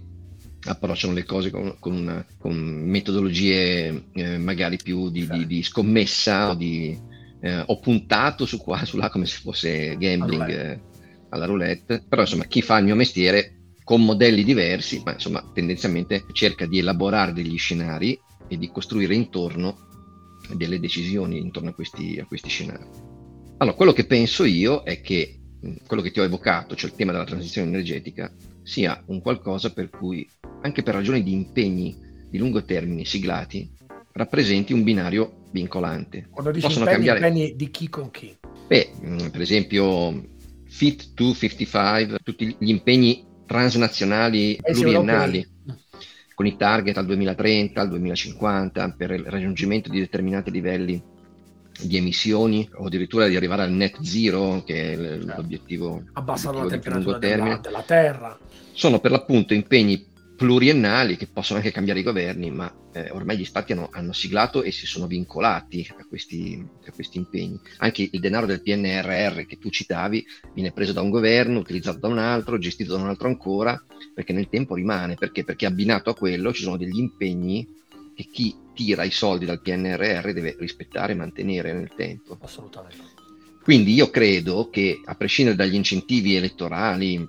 approcciano 0.65 1.13
le 1.13 1.25
cose 1.25 1.51
con, 1.51 1.77
con, 1.79 1.93
una, 1.93 2.25
con 2.39 2.57
metodologie 2.57 4.07
eh, 4.15 4.39
magari 4.39 4.79
più 4.83 5.11
di, 5.11 5.29
di, 5.29 5.47
di 5.47 5.63
scommessa 5.63 6.49
o, 6.49 6.55
di, 6.55 6.99
eh, 7.43 7.63
o 7.67 7.79
puntato 7.79 8.47
su 8.47 8.57
qua, 8.57 8.87
su 8.87 8.97
là 8.97 9.11
come 9.11 9.27
se 9.27 9.39
fosse 9.43 9.99
gambling 9.99 10.41
alla 10.41 10.47
roulette, 10.47 10.73
eh, 10.73 10.81
alla 11.29 11.45
roulette. 11.45 12.05
però 12.09 12.23
insomma 12.23 12.45
chi 12.45 12.63
fa 12.63 12.79
il 12.79 12.87
mio 12.87 12.95
mestiere 12.95 13.57
con 13.91 14.05
modelli 14.05 14.45
diversi, 14.45 15.03
ma 15.05 15.15
insomma 15.15 15.45
tendenzialmente 15.53 16.25
cerca 16.31 16.65
di 16.65 16.79
elaborare 16.79 17.33
degli 17.33 17.59
scenari 17.59 18.17
e 18.47 18.57
di 18.57 18.71
costruire 18.71 19.17
intorno 19.17 19.77
delle 20.55 20.79
decisioni 20.79 21.39
intorno 21.39 21.71
a 21.71 21.73
questi, 21.73 22.17
a 22.21 22.25
questi 22.25 22.49
scenari. 22.49 22.85
Allora, 23.57 23.75
quello 23.75 23.93
che 23.93 24.07
penso 24.07 24.45
io 24.45 24.85
è 24.85 25.01
che 25.01 25.41
quello 25.89 26.03
che 26.05 26.13
ti 26.13 26.21
ho 26.21 26.23
evocato, 26.23 26.77
cioè 26.77 26.91
il 26.91 26.95
tema 26.95 27.11
della 27.11 27.25
transizione 27.25 27.67
energetica, 27.67 28.33
sia 28.63 29.03
un 29.07 29.21
qualcosa 29.21 29.73
per 29.73 29.91
cui, 29.91 30.25
anche 30.63 30.85
per 30.85 30.95
ragioni 30.95 31.25
di 31.25 31.33
impegni 31.33 31.99
di 32.31 32.39
lungo 32.39 32.65
termine 32.65 33.05
siglati, 33.05 33.69
rappresenti 34.13 34.73
un 34.73 34.85
binario 34.85 35.47
vincolante. 35.51 36.29
Quando 36.31 36.53
dici 36.53 36.65
Possono 36.65 36.85
impegni, 36.85 37.07
cambiare... 37.07 37.27
impegni 37.27 37.57
di 37.57 37.71
chi 37.73 37.89
con 37.89 38.13
chi? 38.13 38.37
Beh, 38.69 38.91
per 39.33 39.41
esempio 39.41 40.39
Fit 40.69 41.15
to 41.15 41.35
55, 41.35 42.19
tutti 42.23 42.55
gli 42.57 42.71
impegni 42.71 43.27
transnazionali 43.51 44.61
pluriennali 44.63 45.45
con 46.37 46.47
i 46.47 46.57
target 46.57 46.97
al 46.99 47.07
2030, 47.07 47.81
al 47.81 47.89
2050 47.89 48.95
per 48.97 49.11
il 49.11 49.25
raggiungimento 49.25 49.91
di 49.91 49.99
determinati 49.99 50.53
livelli 50.53 51.03
di 51.81 51.97
emissioni 51.97 52.69
o 52.75 52.87
addirittura 52.87 53.27
di 53.27 53.35
arrivare 53.35 53.63
al 53.63 53.73
net 53.73 54.01
zero, 54.03 54.63
che 54.65 54.93
è 54.93 54.97
certo. 54.97 55.35
l'obiettivo, 55.35 56.03
abbassare 56.13 56.59
la 56.59 56.67
temperatura 56.67 57.19
della, 57.19 57.59
della 57.61 57.83
Terra. 57.83 58.39
Sono 58.71 59.01
per 59.01 59.11
l'appunto 59.11 59.53
impegni 59.53 60.07
pluriennali 60.41 61.19
che 61.19 61.27
possono 61.27 61.59
anche 61.59 61.71
cambiare 61.71 62.01
i 62.01 62.03
governi, 62.03 62.51
ma 62.51 62.75
eh, 62.95 63.11
ormai 63.11 63.37
gli 63.37 63.45
stati 63.45 63.73
hanno, 63.73 63.91
hanno, 63.93 64.15
siglato 64.15 64.63
e 64.63 64.73
si 64.73 64.87
sono 64.87 65.07
vincolati 65.07 65.87
a 65.99 66.07
questi, 66.09 66.67
a 66.87 66.93
questi, 66.93 67.19
impegni. 67.19 67.61
Anche 67.77 68.09
il 68.11 68.21
denaro 68.21 68.47
del 68.47 68.63
PNRR 68.63 69.45
che 69.45 69.59
tu 69.59 69.69
citavi 69.69 70.25
viene 70.55 70.73
preso 70.73 70.95
da 70.95 71.03
un 71.03 71.11
governo, 71.11 71.59
utilizzato 71.59 71.99
da 71.99 72.09
un 72.09 72.17
altro, 72.17 72.57
gestito 72.57 72.97
da 72.97 73.03
un 73.03 73.09
altro 73.09 73.29
ancora, 73.29 73.85
perché 74.15 74.33
nel 74.33 74.49
tempo 74.49 74.77
rimane. 74.77 75.17
Perché? 75.17 75.45
Perché 75.45 75.67
abbinato 75.67 76.09
a 76.09 76.15
quello 76.15 76.55
ci 76.55 76.63
sono 76.63 76.79
degli 76.79 76.99
impegni 76.99 77.69
che 78.15 78.27
chi 78.33 78.57
tira 78.75 79.05
i 79.05 79.11
soldi 79.11 79.45
dal 79.45 79.61
PNRR 79.61 80.33
deve 80.33 80.57
rispettare 80.59 81.13
e 81.13 81.17
mantenere 81.17 81.75
nel 81.75 81.93
tempo. 81.95 82.39
Assolutamente. 82.41 83.19
Quindi 83.63 83.93
io 83.93 84.09
credo 84.09 84.71
che, 84.71 85.03
a 85.05 85.15
prescindere 85.17 85.55
dagli 85.55 85.75
incentivi 85.75 86.35
elettorali, 86.35 87.29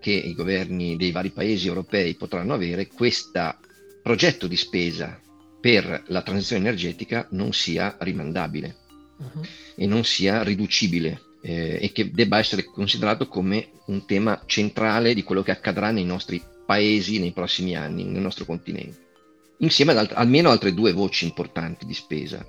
che 0.00 0.12
i 0.12 0.34
governi 0.34 0.96
dei 0.96 1.10
vari 1.10 1.30
paesi 1.30 1.66
europei 1.66 2.14
potranno 2.14 2.54
avere, 2.54 2.86
questo 2.86 3.56
progetto 4.02 4.46
di 4.46 4.56
spesa 4.56 5.20
per 5.60 6.04
la 6.06 6.22
transizione 6.22 6.62
energetica 6.62 7.26
non 7.30 7.52
sia 7.52 7.96
rimandabile 8.00 8.76
uh-huh. 9.18 9.42
e 9.74 9.86
non 9.86 10.04
sia 10.04 10.42
riducibile 10.42 11.20
eh, 11.42 11.78
e 11.80 11.92
che 11.92 12.10
debba 12.10 12.38
essere 12.38 12.64
considerato 12.64 13.28
come 13.28 13.70
un 13.86 14.06
tema 14.06 14.42
centrale 14.46 15.14
di 15.14 15.22
quello 15.22 15.42
che 15.42 15.50
accadrà 15.50 15.90
nei 15.90 16.04
nostri 16.04 16.42
paesi 16.64 17.18
nei 17.18 17.32
prossimi 17.32 17.74
anni, 17.74 18.04
nel 18.04 18.22
nostro 18.22 18.44
continente. 18.44 19.06
Insieme 19.58 19.92
ad 19.92 19.98
alt- 19.98 20.12
almeno 20.12 20.50
altre 20.50 20.74
due 20.74 20.92
voci 20.92 21.24
importanti 21.24 21.86
di 21.86 21.94
spesa, 21.94 22.46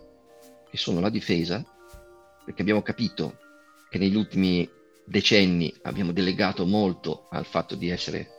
che 0.69 0.77
sono 0.77 0.99
la 0.99 1.09
difesa, 1.09 1.63
perché 2.45 2.61
abbiamo 2.61 2.81
capito 2.81 3.37
che 3.89 3.97
negli 3.97 4.15
ultimi 4.15 4.69
decenni 5.09 5.73
abbiamo 5.83 6.11
delegato 6.11 6.65
molto 6.65 7.27
al 7.31 7.45
fatto 7.45 7.75
di 7.75 7.89
essere 7.89 8.37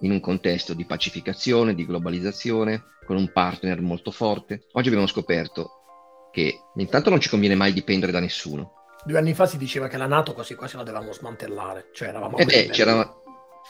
in 0.00 0.10
un 0.10 0.20
contesto 0.20 0.74
di 0.74 0.84
pacificazione, 0.84 1.74
di 1.74 1.86
globalizzazione, 1.86 2.84
con 3.06 3.16
un 3.16 3.32
partner 3.32 3.80
molto 3.80 4.10
forte. 4.10 4.66
Oggi 4.72 4.88
abbiamo 4.88 5.06
scoperto 5.06 6.30
che 6.30 6.60
intanto 6.76 7.10
non 7.10 7.20
ci 7.20 7.28
conviene 7.28 7.54
mai 7.54 7.72
dipendere 7.72 8.12
da 8.12 8.20
nessuno. 8.20 8.74
Due 9.04 9.16
anni 9.18 9.32
fa 9.32 9.46
si 9.46 9.56
diceva 9.56 9.88
che 9.88 9.96
la 9.96 10.06
Nato 10.06 10.34
quasi 10.34 10.54
quasi 10.54 10.76
la 10.76 10.82
dovevamo 10.82 11.12
smantellare, 11.12 11.88
cioè 11.92 12.08
eravamo... 12.08 12.36
Eh 12.36 12.44
beh, 12.44 12.68
c'era, 12.70 13.10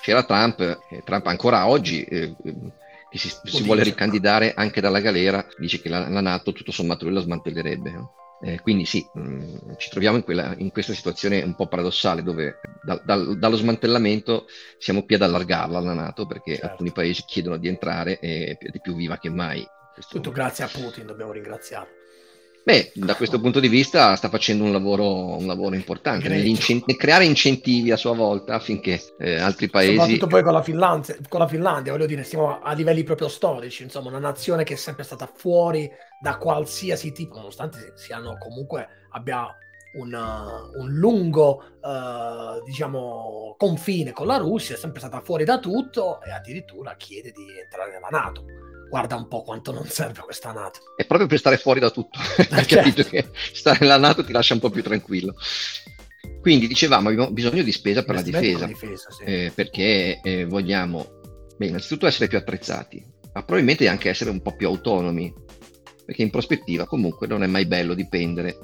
c'era, 0.02 0.24
Trump, 0.24 0.60
eh, 0.60 1.02
Trump 1.04 1.26
ancora 1.26 1.68
oggi... 1.68 2.02
Eh, 2.02 2.34
che 3.10 3.16
si, 3.16 3.30
si 3.42 3.62
vuole 3.62 3.82
ricandidare 3.82 4.52
anche 4.52 4.82
dalla 4.82 5.00
galera, 5.00 5.46
dice 5.56 5.80
che 5.80 5.88
la, 5.88 6.10
la 6.10 6.20
Nato 6.20 6.52
tutto 6.52 6.72
sommato 6.72 7.06
lui 7.06 7.14
la 7.14 7.20
smantellerebbe. 7.20 7.90
No? 7.90 8.12
Eh, 8.40 8.60
quindi 8.60 8.84
sì, 8.84 9.04
mh, 9.12 9.20
mm, 9.20 9.56
ci 9.78 9.90
troviamo 9.90 10.16
in, 10.16 10.22
quella, 10.22 10.54
in, 10.58 10.70
questa 10.70 10.92
situazione 10.92 11.42
un 11.42 11.56
po' 11.56 11.66
paradossale 11.66 12.22
dove 12.22 12.60
da, 12.82 13.00
da, 13.04 13.16
dallo 13.34 13.56
smantellamento 13.56 14.46
siamo 14.78 15.02
più 15.02 15.16
ad 15.16 15.22
allargarla 15.22 15.78
alla 15.78 15.92
Nato 15.92 16.24
perché 16.26 16.52
certo. 16.52 16.68
alcuni 16.68 16.92
paesi 16.92 17.24
chiedono 17.26 17.56
di 17.56 17.66
entrare 17.66 18.20
e 18.20 18.56
è 18.60 18.80
più 18.80 18.94
viva 18.94 19.18
che 19.18 19.28
mai. 19.28 19.66
Tutto 20.08 20.30
grazie 20.30 20.62
a 20.64 20.68
Putin, 20.68 21.06
dobbiamo 21.06 21.32
ringraziarlo. 21.32 21.97
Beh, 22.68 22.92
da 22.96 23.16
questo 23.16 23.40
punto 23.40 23.60
di 23.60 23.68
vista 23.68 24.14
sta 24.14 24.28
facendo 24.28 24.62
un 24.62 24.72
lavoro, 24.72 25.38
un 25.38 25.46
lavoro 25.46 25.74
importante, 25.74 26.28
nel 26.28 26.54
creare 26.98 27.24
incentivi 27.24 27.90
a 27.92 27.96
sua 27.96 28.12
volta 28.12 28.56
affinché 28.56 29.00
eh, 29.18 29.38
altri 29.38 29.70
paesi... 29.70 29.94
Soprattutto 29.94 30.26
poi 30.26 30.42
con 30.42 30.52
la, 30.52 30.62
Finlandia, 30.62 31.16
con 31.30 31.40
la 31.40 31.48
Finlandia, 31.48 31.92
voglio 31.92 32.04
dire, 32.04 32.24
siamo 32.24 32.60
a 32.60 32.74
livelli 32.74 33.04
proprio 33.04 33.28
storici, 33.28 33.84
insomma, 33.84 34.10
una 34.10 34.18
nazione 34.18 34.64
che 34.64 34.74
è 34.74 34.76
sempre 34.76 35.04
stata 35.04 35.26
fuori 35.34 35.90
da 36.20 36.36
qualsiasi 36.36 37.10
tipo, 37.12 37.36
nonostante 37.36 37.94
siano 37.96 38.36
comunque 38.36 38.86
abbia 39.12 39.46
un, 39.94 40.12
un 40.12 40.92
lungo 40.92 41.62
uh, 41.80 42.62
diciamo 42.66 43.54
confine 43.56 44.12
con 44.12 44.26
la 44.26 44.36
Russia, 44.36 44.74
è 44.74 44.78
sempre 44.78 45.00
stata 45.00 45.22
fuori 45.22 45.44
da 45.44 45.58
tutto 45.58 46.20
e 46.20 46.32
addirittura 46.32 46.96
chiede 46.96 47.30
di 47.30 47.46
entrare 47.62 47.92
nella 47.92 48.08
Nato 48.10 48.67
guarda 48.88 49.16
un 49.16 49.28
po' 49.28 49.42
quanto 49.42 49.72
non 49.72 49.86
serve 49.86 50.20
questa 50.20 50.52
Nato. 50.52 50.94
È 50.96 51.04
proprio 51.06 51.28
per 51.28 51.38
stare 51.38 51.56
fuori 51.56 51.80
da 51.80 51.90
tutto, 51.90 52.18
hai 52.38 52.46
certo. 52.46 52.76
capito 52.76 53.02
che 53.04 53.28
stare 53.52 53.78
nella 53.80 53.98
Nato 53.98 54.24
ti 54.24 54.32
lascia 54.32 54.54
un 54.54 54.60
po' 54.60 54.70
più 54.70 54.82
tranquillo. 54.82 55.34
Quindi 56.40 56.66
dicevamo 56.66 57.08
abbiamo 57.08 57.30
bisogno 57.30 57.62
di 57.62 57.72
spesa 57.72 58.04
per 58.04 58.16
la 58.16 58.22
difesa, 58.22 58.66
difesa 58.66 59.10
sì. 59.10 59.24
eh, 59.24 59.52
perché 59.54 60.20
eh, 60.22 60.44
vogliamo 60.44 61.20
beh, 61.56 61.66
innanzitutto 61.66 62.06
essere 62.06 62.28
più 62.28 62.38
attrezzati, 62.38 63.04
ma 63.32 63.42
probabilmente 63.42 63.88
anche 63.88 64.08
essere 64.08 64.30
un 64.30 64.40
po' 64.40 64.54
più 64.54 64.66
autonomi, 64.66 65.32
perché 66.04 66.22
in 66.22 66.30
prospettiva 66.30 66.86
comunque 66.86 67.26
non 67.26 67.42
è 67.42 67.46
mai 67.46 67.66
bello 67.66 67.94
dipendere 67.94 68.56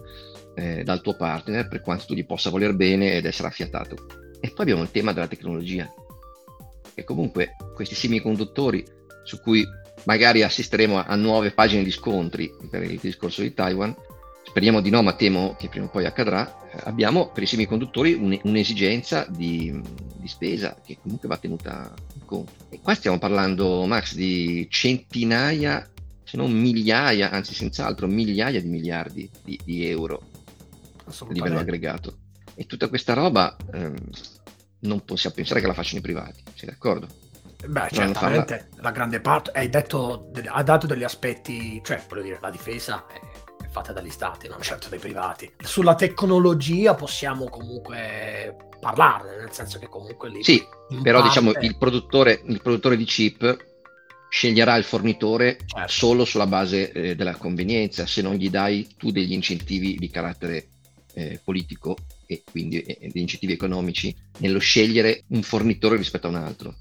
eh, 0.55 0.83
dal 0.85 1.01
tuo 1.01 1.17
partner 1.17 1.69
per 1.69 1.81
quanto 1.81 2.07
tu 2.07 2.15
gli 2.15 2.25
possa 2.25 2.51
voler 2.51 2.75
bene 2.75 3.17
ed 3.17 3.27
essere 3.27 3.49
affiatato. 3.49 4.07
E 4.41 4.49
poi 4.49 4.61
abbiamo 4.61 4.83
il 4.83 4.91
tema 4.91 5.13
della 5.13 5.29
tecnologia, 5.29 5.93
che 6.95 7.05
comunque 7.05 7.57
questi 7.75 7.95
semiconduttori 7.95 8.85
su 9.25 9.41
cui 9.41 9.67
magari 10.05 10.43
assisteremo 10.43 10.99
a, 10.99 11.05
a 11.05 11.17
nuove 11.17 11.53
pagine 11.53 11.83
di 11.83 11.91
scontri 11.91 12.53
per 12.71 12.83
il 12.83 12.99
discorso 13.01 13.43
di 13.43 13.55
Taiwan, 13.55 13.95
speriamo 14.55 14.81
di 14.81 14.91
no, 14.91 15.03
ma 15.03 15.15
temo 15.15 15.57
che 15.59 15.69
prima 15.69 15.87
o 15.87 15.89
poi 15.89 16.05
accadrà, 16.05 16.71
eh, 16.71 16.79
abbiamo 16.85 17.31
per 17.31 17.43
i 17.43 17.47
semiconduttori 17.47 18.13
un, 18.13 18.39
un'esigenza 18.45 19.27
di, 19.29 19.81
di, 20.17 20.29
spesa 20.29 20.77
che 20.85 20.99
comunque 21.03 21.29
va 21.29 21.37
tenuta 21.37 21.93
in 22.15 22.25
conto. 22.25 22.53
E 22.69 22.79
qua 22.81 22.95
stiamo 22.95 23.19
parlando, 23.19 23.85
Max, 23.87 24.15
di 24.15 24.67
centinaia, 24.71 25.91
se 26.23 26.37
non 26.37 26.53
migliaia, 26.53 27.31
anzi 27.31 27.53
senz'altro 27.55 28.07
migliaia 28.07 28.61
di 28.61 28.69
miliardi 28.69 29.29
di, 29.43 29.59
di 29.65 29.87
euro 29.87 30.23
a 31.07 31.33
livello 31.33 31.59
aggregato. 31.59 32.19
E 32.55 32.67
tutta 32.67 32.89
questa 32.89 33.15
roba 33.15 33.57
ehm, 33.73 33.97
non 34.81 35.05
possiamo 35.05 35.35
pensare 35.35 35.61
che 35.61 35.67
la 35.67 35.75
facciano 35.75 35.99
i 35.99 36.03
privati, 36.03 36.43
sei 36.55 36.69
d'accordo? 36.69 37.09
Beh, 37.67 37.89
certamente 37.91 38.69
la 38.77 38.91
grande 38.91 39.21
parte, 39.21 39.51
hai 39.53 39.69
detto, 39.69 40.31
ha 40.47 40.63
dato 40.63 40.87
degli 40.87 41.05
aspetti, 41.05 41.81
cioè, 41.85 42.03
voglio 42.09 42.23
dire, 42.23 42.39
la 42.41 42.51
difesa 42.51 43.07
è, 43.07 43.15
è 43.15 43.69
fatta 43.69 43.93
dagli 43.93 44.11
stati, 44.11 44.49
non 44.49 44.61
certo 44.61 44.89
dai 44.89 44.99
privati. 44.99 45.53
Sulla 45.63 45.95
tecnologia 45.95 46.95
possiamo 46.95 47.49
comunque 47.49 48.57
parlarne, 48.81 49.37
nel 49.37 49.53
senso 49.53 49.79
che 49.79 49.89
comunque 49.89 50.29
lì... 50.31 50.45
Sì, 50.45 50.63
però 51.03 51.21
parte... 51.21 51.41
diciamo 51.41 51.53
il 51.61 51.77
produttore, 51.77 52.43
il 52.45 52.61
produttore 52.61 52.97
di 52.97 53.05
chip 53.05 53.73
sceglierà 54.29 54.77
il 54.77 54.85
fornitore 54.85 55.59
certo. 55.65 55.93
solo 55.93 56.25
sulla 56.25 56.47
base 56.47 56.91
eh, 56.91 57.15
della 57.15 57.37
convenienza, 57.37 58.05
se 58.07 58.21
non 58.21 58.35
gli 58.35 58.51
dai 58.51 58.95
tu 58.97 59.11
degli 59.11 59.33
incentivi 59.33 59.97
di 59.97 60.11
carattere 60.11 60.67
eh, 61.15 61.41
politico 61.43 61.97
e 62.27 62.43
quindi 62.51 62.83
eh, 62.83 62.99
degli 63.01 63.23
incentivi 63.23 63.53
economici 63.53 64.15
nello 64.39 64.59
scegliere 64.59 65.23
un 65.29 65.43
fornitore 65.43 65.97
rispetto 65.97 66.27
a 66.27 66.31
un 66.31 66.37
altro. 66.37 66.75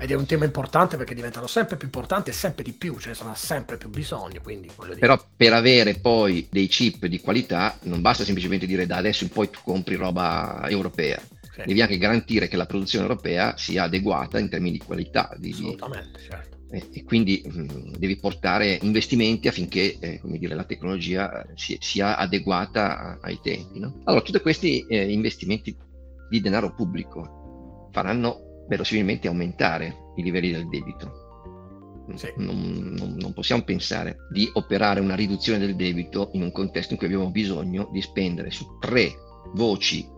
Ed 0.00 0.12
è 0.12 0.14
un 0.14 0.26
tema 0.26 0.44
importante 0.44 0.96
perché 0.96 1.12
diventano 1.12 1.48
sempre 1.48 1.76
più 1.76 1.86
importanti 1.86 2.30
e 2.30 2.32
sempre 2.32 2.62
di 2.62 2.70
più, 2.72 2.96
ce 3.00 3.08
ne 3.08 3.14
sono 3.14 3.34
sempre 3.34 3.76
più 3.76 3.88
bisogno. 3.88 4.40
Quindi, 4.40 4.70
Però 4.98 5.20
per 5.36 5.52
avere 5.52 5.94
poi 5.94 6.46
dei 6.48 6.68
chip 6.68 7.06
di 7.06 7.20
qualità 7.20 7.76
non 7.82 8.00
basta 8.00 8.22
semplicemente 8.22 8.64
dire 8.64 8.86
da 8.86 8.96
adesso 8.96 9.24
in 9.24 9.30
poi 9.30 9.50
tu 9.50 9.58
compri 9.64 9.96
roba 9.96 10.64
europea. 10.68 11.20
Okay. 11.50 11.66
Devi 11.66 11.82
anche 11.82 11.98
garantire 11.98 12.46
che 12.46 12.56
la 12.56 12.66
produzione 12.66 13.06
europea 13.06 13.56
sia 13.56 13.82
adeguata 13.82 14.38
in 14.38 14.48
termini 14.48 14.78
di 14.78 14.84
qualità. 14.84 15.34
Di, 15.36 15.50
Assolutamente, 15.50 16.20
certo. 16.20 16.56
E, 16.70 17.02
quindi 17.02 17.42
mh, 17.44 17.60
mm, 17.60 17.94
devi 17.98 18.16
portare 18.18 18.78
investimenti 18.82 19.48
affinché 19.48 19.98
eh, 19.98 20.20
dire, 20.22 20.54
la 20.54 20.64
tecnologia 20.64 21.44
sia, 21.56 21.76
sia 21.80 22.16
adeguata 22.16 22.98
a, 22.98 23.18
ai 23.22 23.40
tempi. 23.42 23.80
No? 23.80 24.00
Allora, 24.04 24.22
tutti 24.22 24.38
questi 24.38 24.86
eh, 24.86 25.10
investimenti 25.10 25.76
di 26.30 26.40
denaro 26.40 26.72
pubblico 26.72 27.88
faranno 27.90 28.47
verosimilmente 28.68 29.28
aumentare 29.28 30.12
i 30.16 30.22
livelli 30.22 30.52
del 30.52 30.68
debito. 30.68 31.26
Sì. 32.14 32.32
Non, 32.36 32.94
non, 32.96 33.16
non, 33.18 33.34
possiamo 33.34 33.62
pensare 33.64 34.16
di 34.30 34.48
operare 34.54 35.00
una 35.00 35.14
riduzione 35.14 35.58
del 35.58 35.76
debito 35.76 36.30
in 36.32 36.42
un 36.42 36.52
contesto 36.52 36.92
in 36.92 36.98
cui 36.98 37.06
abbiamo 37.06 37.30
bisogno 37.30 37.90
di 37.92 38.00
spendere 38.00 38.50
su 38.50 38.78
tre 38.80 39.12
voci 39.52 40.08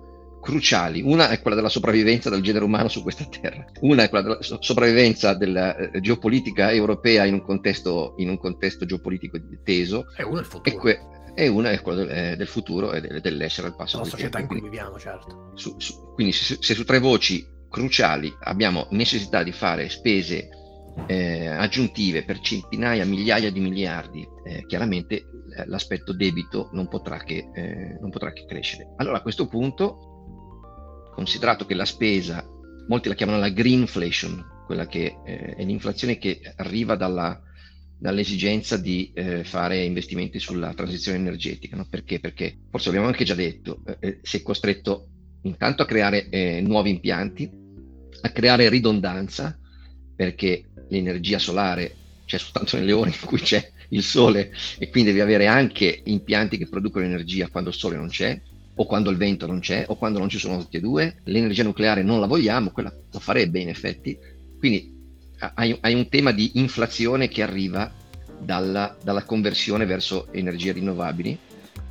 cruciali. 0.41 1.03
Una 1.03 1.31
è 1.31 1.41
quella 1.41 1.57
della 1.57 1.69
sopravvivenza 1.69 2.31
del 2.31 2.43
genere 2.43 2.65
umano 2.65 2.89
su 2.89 3.03
questa 3.03 3.25
terra, 3.25 3.65
una 3.81 4.05
è 4.05 4.09
quella 4.09 4.25
della 4.25 4.59
sopravvivenza 4.61 5.35
della 5.35 5.77
eh, 5.77 6.01
geopolitica 6.01 6.71
europea 6.71 7.25
in 7.25 7.35
un, 7.35 7.43
contesto, 7.43 8.15
in 8.19 8.29
un 8.29 8.39
contesto 8.39 8.87
geopolitico 8.87 9.39
teso. 9.65 10.07
E 10.17 10.23
una 10.23 10.39
è 10.39 10.41
il 10.41 10.47
futuro. 10.47 10.77
E, 10.77 10.79
que- 10.79 11.01
e 11.35 11.49
una 11.49 11.71
è 11.71 11.81
quella 11.81 12.05
del, 12.05 12.11
eh, 12.11 12.37
del 12.37 12.47
futuro 12.47 12.93
e 12.93 13.01
del, 13.01 13.21
dell'essere 13.21 13.69
al 13.69 13.77
passo. 13.77 13.99
La 13.99 14.05
società 14.05 14.39
in 14.39 14.47
cui 14.47 14.61
viviamo, 14.61 14.99
certo. 14.99 15.53
Su, 15.55 15.75
su, 15.79 16.13
quindi 16.15 16.33
se, 16.33 16.59
se, 16.61 16.75
su 16.75 16.85
tre 16.85 16.99
voci 16.99 17.47
cruciali 17.71 18.35
abbiamo 18.41 18.89
necessità 18.91 19.43
di 19.43 19.53
fare 19.53 19.89
spese 19.89 20.49
eh, 21.07 21.47
aggiuntive 21.47 22.25
per 22.25 22.41
centinaia, 22.41 23.07
migliaia 23.07 23.51
di 23.51 23.61
miliardi, 23.61 24.27
eh, 24.45 24.67
chiaramente 24.67 25.15
eh, 25.15 25.67
l'aspetto 25.67 26.13
debito 26.13 26.69
non 26.73 26.89
potrà, 26.89 27.19
che, 27.19 27.49
eh, 27.55 27.97
non 28.01 28.11
potrà 28.11 28.33
che 28.33 28.45
crescere. 28.45 28.93
Allora 28.97 29.19
a 29.19 29.23
questo 29.23 29.47
punto 29.47 31.11
considerato 31.15 31.65
che 31.65 31.75
la 31.75 31.85
spesa, 31.85 32.45
molti 32.89 33.09
la 33.09 33.15
chiamano 33.15 33.39
la 33.39 33.49
greenflation, 33.49 34.65
quella 34.67 34.87
che 34.87 35.17
eh, 35.25 35.55
è 35.55 35.65
l'inflazione 35.65 36.19
che 36.19 36.41
arriva 36.57 36.97
dalla, 36.97 37.41
dall'esigenza 37.99 38.77
di 38.77 39.13
eh, 39.15 39.45
fare 39.45 39.83
investimenti 39.85 40.39
sulla 40.39 40.73
transizione 40.75 41.19
energetica. 41.19 41.77
No? 41.77 41.87
Perché? 41.89 42.21
Perché, 42.21 42.61
forse 42.71 42.89
abbiamo 42.89 43.07
anche 43.07 43.25
già 43.25 43.35
detto, 43.35 43.83
eh, 43.87 43.97
eh 44.01 44.19
si 44.23 44.39
è 44.39 44.43
costretto 44.43 45.09
intanto 45.43 45.83
a 45.83 45.87
creare 45.87 46.29
eh, 46.29 46.61
nuovi 46.61 46.91
impianti, 46.91 47.51
a 48.23 48.31
creare 48.31 48.69
ridondanza, 48.69 49.59
perché 50.15 50.65
l'energia 50.89 51.39
solare 51.39 51.95
c'è 52.27 52.39
soltanto 52.39 52.77
nelle 52.77 52.93
ore 52.93 53.11
in 53.11 53.27
cui 53.27 53.41
c'è 53.41 53.73
il 53.89 54.03
sole 54.03 54.53
e 54.79 54.89
quindi 54.89 55.11
devi 55.11 55.23
avere 55.23 55.47
anche 55.47 56.03
impianti 56.05 56.59
che 56.59 56.69
producono 56.69 57.05
energia 57.05 57.49
quando 57.49 57.71
il 57.71 57.77
sole 57.77 57.97
non 57.97 58.09
c'è 58.09 58.41
o 58.75 58.87
quando 58.87 59.11
il 59.11 59.17
vento 59.17 59.47
non 59.47 59.61
c'è, 59.61 59.85
o 59.89 59.97
quando 59.97 60.19
non 60.19 60.31
ci 60.31 60.39
sono 60.39 60.59
tutti 60.59 60.79
e 60.79 60.81
due, 60.81 61.21
l'energia 61.25 61.63
nucleare 61.63 62.03
non 62.03 62.19
la 62.19 62.27
vogliamo, 62.27 62.71
quella 62.71 62.91
lo 63.13 63.19
farebbe 63.19 63.61
in 63.61 63.69
effetti. 63.69 64.19
Quindi 64.59 64.97
hai, 65.55 65.77
hai 65.81 65.93
un 65.93 66.09
tema 66.09 66.33
di 66.33 66.53
inflazione 66.55 67.29
che 67.29 67.43
arriva 67.43 67.93
dalla, 68.39 68.97
dalla 69.03 69.25
conversione 69.25 69.85
verso 69.85 70.33
energie 70.33 70.73
rinnovabili 70.73 71.39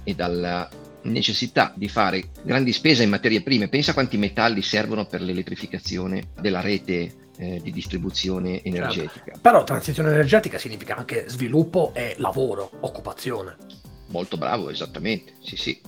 e 0.04 0.16
dalla 0.16 0.68
necessità 1.04 1.74
di 1.76 1.88
fare 1.88 2.30
grandi 2.44 2.74
spese 2.74 3.04
in 3.04 3.10
materie 3.10 3.42
prime. 3.42 3.70
Pensa 3.70 3.94
quanti 3.94 4.18
metalli 4.18 4.62
servono 4.62 5.06
per 5.06 5.22
l'elettrificazione 5.22 6.30
della 6.40 6.62
rete 6.62 7.28
eh, 7.38 7.60
di 7.62 7.72
distribuzione 7.72 8.62
energetica. 8.64 9.24
Certo. 9.26 9.40
Però 9.42 9.64
transizione 9.64 10.10
energetica 10.10 10.58
significa 10.58 10.96
anche 10.96 11.26
sviluppo 11.28 11.92
e 11.94 12.16
lavoro, 12.18 12.70
occupazione. 12.82 13.56
Molto 14.08 14.38
bravo, 14.38 14.70
esattamente, 14.70 15.34
sì 15.40 15.56
sì. 15.56 15.82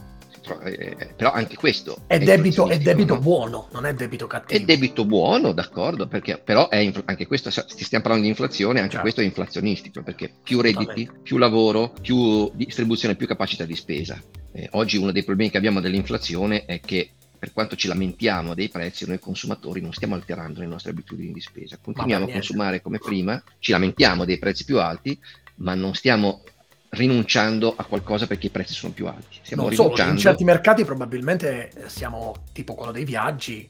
Eh, 0.59 0.95
eh, 0.97 1.05
però 1.15 1.31
anche 1.31 1.55
questo 1.55 2.01
è, 2.07 2.15
è 2.15 2.19
debito, 2.19 2.67
è 2.67 2.77
debito 2.77 3.15
no? 3.15 3.19
buono, 3.21 3.67
non 3.71 3.85
è 3.85 3.93
debito 3.93 4.27
cattivo. 4.27 4.59
È 4.59 4.63
debito 4.63 5.05
buono, 5.05 5.51
d'accordo, 5.53 6.07
perché 6.07 6.37
però 6.37 6.67
è 6.67 6.77
inf- 6.77 7.03
anche 7.05 7.27
questo, 7.27 7.49
stiamo 7.49 8.03
parlando 8.03 8.23
di 8.23 8.29
inflazione, 8.29 8.79
anche 8.79 8.91
certo. 8.91 9.01
questo 9.01 9.21
è 9.21 9.23
inflazionistico, 9.23 10.03
perché 10.03 10.31
più 10.43 10.61
redditi, 10.61 11.09
più 11.21 11.37
lavoro, 11.37 11.93
più 12.01 12.51
distribuzione, 12.53 13.15
più 13.15 13.27
capacità 13.27 13.65
di 13.65 13.75
spesa. 13.75 14.21
Eh, 14.51 14.67
oggi 14.71 14.97
uno 14.97 15.11
dei 15.11 15.23
problemi 15.23 15.49
che 15.49 15.57
abbiamo 15.57 15.79
dell'inflazione 15.79 16.65
è 16.65 16.79
che 16.79 17.11
per 17.41 17.53
quanto 17.53 17.75
ci 17.75 17.87
lamentiamo 17.87 18.53
dei 18.53 18.69
prezzi, 18.69 19.07
noi 19.07 19.17
consumatori 19.17 19.81
non 19.81 19.93
stiamo 19.93 20.13
alterando 20.13 20.59
le 20.59 20.67
nostre 20.67 20.91
abitudini 20.91 21.33
di 21.33 21.41
spesa. 21.41 21.79
Continuiamo 21.81 22.25
a 22.25 22.31
consumare 22.31 22.81
come 22.81 22.99
prima, 22.99 23.41
ci 23.57 23.71
lamentiamo 23.71 24.25
dei 24.25 24.37
prezzi 24.37 24.63
più 24.63 24.79
alti, 24.79 25.19
ma 25.55 25.73
non 25.73 25.95
stiamo 25.95 26.43
rinunciando 26.91 27.73
a 27.75 27.85
qualcosa 27.85 28.27
perché 28.27 28.47
i 28.47 28.49
prezzi 28.49 28.73
sono 28.73 28.93
più 28.93 29.07
alti. 29.07 29.39
Stiamo 29.43 29.63
non 29.63 29.71
rinunciando... 29.71 30.01
Solo, 30.01 30.11
in 30.11 30.17
certi 30.17 30.43
mercati 30.43 30.85
probabilmente 30.85 31.71
siamo 31.87 32.43
tipo 32.53 32.73
quello 32.75 32.91
dei 32.91 33.05
viaggi, 33.05 33.67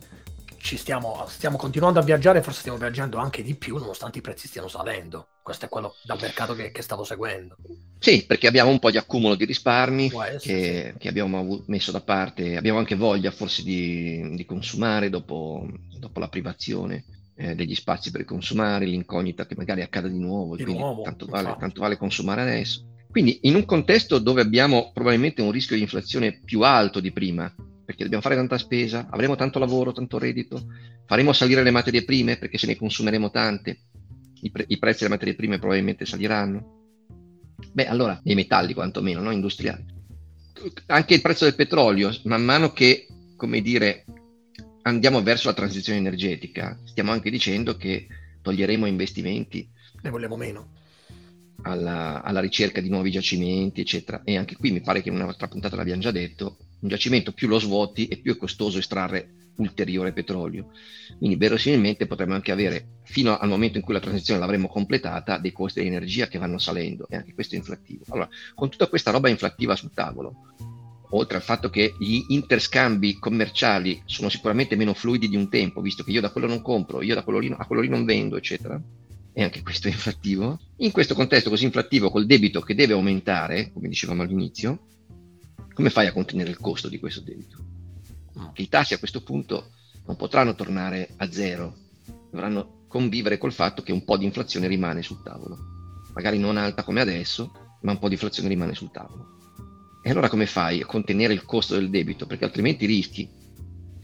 ci 0.58 0.78
stiamo, 0.78 1.26
stiamo 1.28 1.58
continuando 1.58 2.00
a 2.00 2.04
viaggiare, 2.04 2.42
forse 2.42 2.60
stiamo 2.60 2.78
viaggiando 2.78 3.18
anche 3.18 3.44
di 3.44 3.56
più 3.56 3.78
nonostante 3.78 4.20
i 4.20 4.22
prezzi 4.22 4.48
stiano 4.48 4.68
salendo. 4.68 5.28
Questo 5.42 5.66
è 5.66 5.70
quello 5.70 5.96
dal 6.04 6.20
mercato 6.22 6.54
che, 6.54 6.72
che 6.72 6.82
stavo 6.82 7.04
seguendo. 7.04 7.58
Sì, 8.00 8.26
perché 8.26 8.48
abbiamo 8.48 8.70
un 8.70 8.80
po' 8.80 8.92
di 8.92 8.98
accumulo 8.98 9.36
di 9.36 9.46
risparmi 9.46 10.06
essere, 10.06 10.38
che, 10.40 10.90
sì. 10.94 11.00
che, 11.00 11.08
abbiamo 11.08 11.64
messo 11.66 11.92
da 11.92 12.02
parte, 12.02 12.58
abbiamo 12.58 12.80
anche 12.80 12.96
voglia 12.96 13.32
forse 13.32 13.64
di, 13.64 14.36
di 14.36 14.46
consumare 14.46 15.10
dopo, 15.10 15.68
dopo 15.98 16.20
la 16.20 16.30
privazione 16.30 17.06
eh, 17.36 17.56
degli 17.56 17.76
spazi 17.76 18.12
per 18.12 18.24
consumare, 18.24 18.86
l'incognita 18.86 19.46
che 19.48 19.56
magari 19.56 19.82
accada 19.82 20.08
di 20.08 20.20
nuovo, 20.20 20.56
di 20.56 20.64
quindi 20.64 20.82
nuovo, 20.82 21.02
tanto, 21.02 21.26
vale, 21.26 21.56
tanto 21.60 21.82
vale 21.82 21.98
consumare 21.98 22.42
adesso. 22.42 22.86
Quindi 23.12 23.40
in 23.42 23.56
un 23.56 23.66
contesto 23.66 24.20
dove 24.20 24.40
abbiamo 24.40 24.92
probabilmente 24.94 25.42
un 25.42 25.52
rischio 25.52 25.76
di 25.76 25.82
inflazione 25.82 26.40
più 26.46 26.62
alto 26.62 27.02
di 27.02 27.12
prima, 27.12 27.54
perché 27.84 28.04
dobbiamo 28.04 28.24
fare 28.24 28.36
tanta 28.36 28.58
spesa, 28.58 29.08
avremo 29.12 29.36
tanto 29.36 29.60
lavoro, 29.60 29.92
tanto 29.92 30.18
reddito, 30.18 30.66
faremo 31.06 31.34
salire 31.34 31.62
le 31.62 31.72
materie 31.72 32.06
prime 32.06 32.38
perché 32.38 32.58
se 32.58 32.68
ne 32.68 32.78
consumeremo 32.78 33.30
tante, 33.30 33.80
i, 34.44 34.50
pre- 34.50 34.64
i 34.66 34.78
prezzi 34.78 35.00
delle 35.00 35.16
materie 35.16 35.36
prime 35.36 35.60
probabilmente 35.60 36.06
saliranno. 36.06 36.80
Beh, 37.74 37.88
allora, 37.88 38.18
dei 38.24 38.34
metalli 38.34 38.74
quantomeno, 38.74 39.20
no? 39.20 39.32
industriali. 39.32 39.84
Anche 40.86 41.14
il 41.14 41.22
prezzo 41.22 41.44
del 41.44 41.56
petrolio, 41.56 42.18
man 42.24 42.46
mano 42.46 42.72
che, 42.72 43.08
come 43.36 43.60
dire, 43.60 44.06
andiamo 44.84 45.22
verso 45.22 45.50
la 45.50 45.54
transizione 45.54 46.00
energetica, 46.00 46.80
stiamo 46.86 47.12
anche 47.12 47.30
dicendo 47.30 47.76
che 47.76 48.08
toglieremo 48.42 48.86
investimenti. 48.86 49.70
Ne 50.02 50.10
vogliamo 50.10 50.38
meno 50.38 50.80
alla, 51.64 52.22
alla, 52.24 52.40
ricerca 52.40 52.82
di 52.82 52.90
nuovi 52.90 53.12
giacimenti, 53.12 53.82
eccetera. 53.82 54.22
E 54.24 54.38
anche 54.38 54.56
qui 54.56 54.72
mi 54.72 54.82
pare 54.82 55.02
che 55.02 55.10
in 55.10 55.16
un'altra 55.16 55.48
puntata 55.48 55.76
l'abbiamo 55.76 56.02
già 56.02 56.12
detto, 56.12 56.58
un 56.82 56.90
giacimento 56.90 57.32
più 57.32 57.48
lo 57.48 57.60
svuoti 57.60 58.08
e 58.08 58.18
più 58.18 58.34
è 58.34 58.38
costoso 58.38 58.78
estrarre 58.80 59.52
ulteriore 59.58 60.14
petrolio. 60.14 60.72
Quindi 61.18 61.38
verosimilmente 61.38 62.08
potremmo 62.08 62.34
anche 62.34 62.52
avere, 62.52 63.00
fino 63.04 63.38
al 63.38 63.50
momento 63.50 63.78
in 63.78 63.84
cui 63.84 63.94
la 63.94 64.00
transizione 64.00 64.40
l'avremo 64.40 64.68
completata, 64.68 65.38
dei 65.38 65.52
costi 65.52 65.82
di 65.82 65.88
energia 65.88 66.28
che 66.28 66.40
vanno 66.40 66.58
salendo 66.58 67.08
e 67.10 67.16
anche 67.16 67.34
questo 67.34 67.56
è 67.56 67.58
inflattivo. 67.58 68.04
Allora, 68.10 68.30
con 68.56 68.70
tutta 68.70 68.88
questa 68.88 69.12
roba 69.12 69.30
inflattiva 69.30 69.76
sul 69.76 69.92
tavolo, 69.94 70.54
oltre 71.12 71.38
al 71.38 71.44
fatto 71.44 71.70
che 71.70 71.94
gli 72.00 72.24
interscambi 72.30 73.16
commerciali 73.16 74.02
sono 74.06 74.30
sicuramente 74.30 74.76
meno 74.76 74.94
fluidi 74.94 75.28
di 75.28 75.36
un 75.36 75.50
tempo, 75.50 75.82
visto 75.82 76.04
che 76.04 76.12
io 76.12 76.22
da 76.22 76.32
quello 76.32 76.48
non 76.48 76.62
compro, 76.62 77.02
io 77.02 77.16
da 77.16 77.24
quello 77.24 77.40
lì, 77.40 77.54
a 77.56 77.66
quello 77.66 77.82
lì 77.82 77.90
non 77.90 78.06
vendo, 78.06 78.38
eccetera, 78.38 78.82
e 79.34 79.44
anche 79.44 79.62
questo 79.62 79.88
è 79.88 79.92
inflattivo, 79.92 80.60
in 80.78 80.92
questo 80.92 81.16
contesto 81.16 81.50
così 81.50 81.66
inflattivo 81.66 82.10
col 82.10 82.26
debito 82.26 82.62
che 82.62 82.76
deve 82.76 82.94
aumentare, 82.94 83.72
come 83.72 83.88
dicevamo 83.88 84.24
all'inizio, 84.24 84.88
come 85.74 85.90
fai 85.90 86.08
a 86.08 86.14
contenere 86.14 86.50
il 86.50 86.60
costo 86.60 86.90
di 86.90 87.00
questo 87.00 87.22
debito? 87.22 87.58
Che 88.54 88.62
i 88.62 88.68
tassi 88.68 88.94
a 88.94 88.98
questo 88.98 89.24
punto 89.24 89.72
non 90.06 90.16
potranno 90.16 90.56
tornare 90.56 91.14
a 91.18 91.32
zero, 91.32 91.76
dovranno 92.30 92.86
convivere 92.88 93.38
col 93.38 93.54
fatto 93.54 93.82
che 93.82 93.94
un 93.94 94.04
po' 94.04 94.18
di 94.18 94.26
inflazione 94.26 94.68
rimane 94.68 95.02
sul 95.02 95.22
tavolo. 95.24 95.58
Magari 96.14 96.38
non 96.38 96.58
alta 96.58 96.84
come 96.84 97.00
adesso, 97.00 97.78
ma 97.82 97.92
un 97.92 98.00
po' 98.00 98.08
di 98.08 98.16
inflazione 98.16 98.50
rimane 98.50 98.76
sul 98.76 98.92
tavolo. 98.92 99.38
E 100.04 100.10
allora 100.10 100.28
come 100.28 100.46
fai 100.46 100.82
a 100.82 100.86
contenere 100.86 101.34
il 101.34 101.46
costo 101.46 101.76
del 101.76 101.90
debito? 101.90 102.26
Perché 102.26 102.44
altrimenti 102.44 102.86
rischi. 102.86 103.30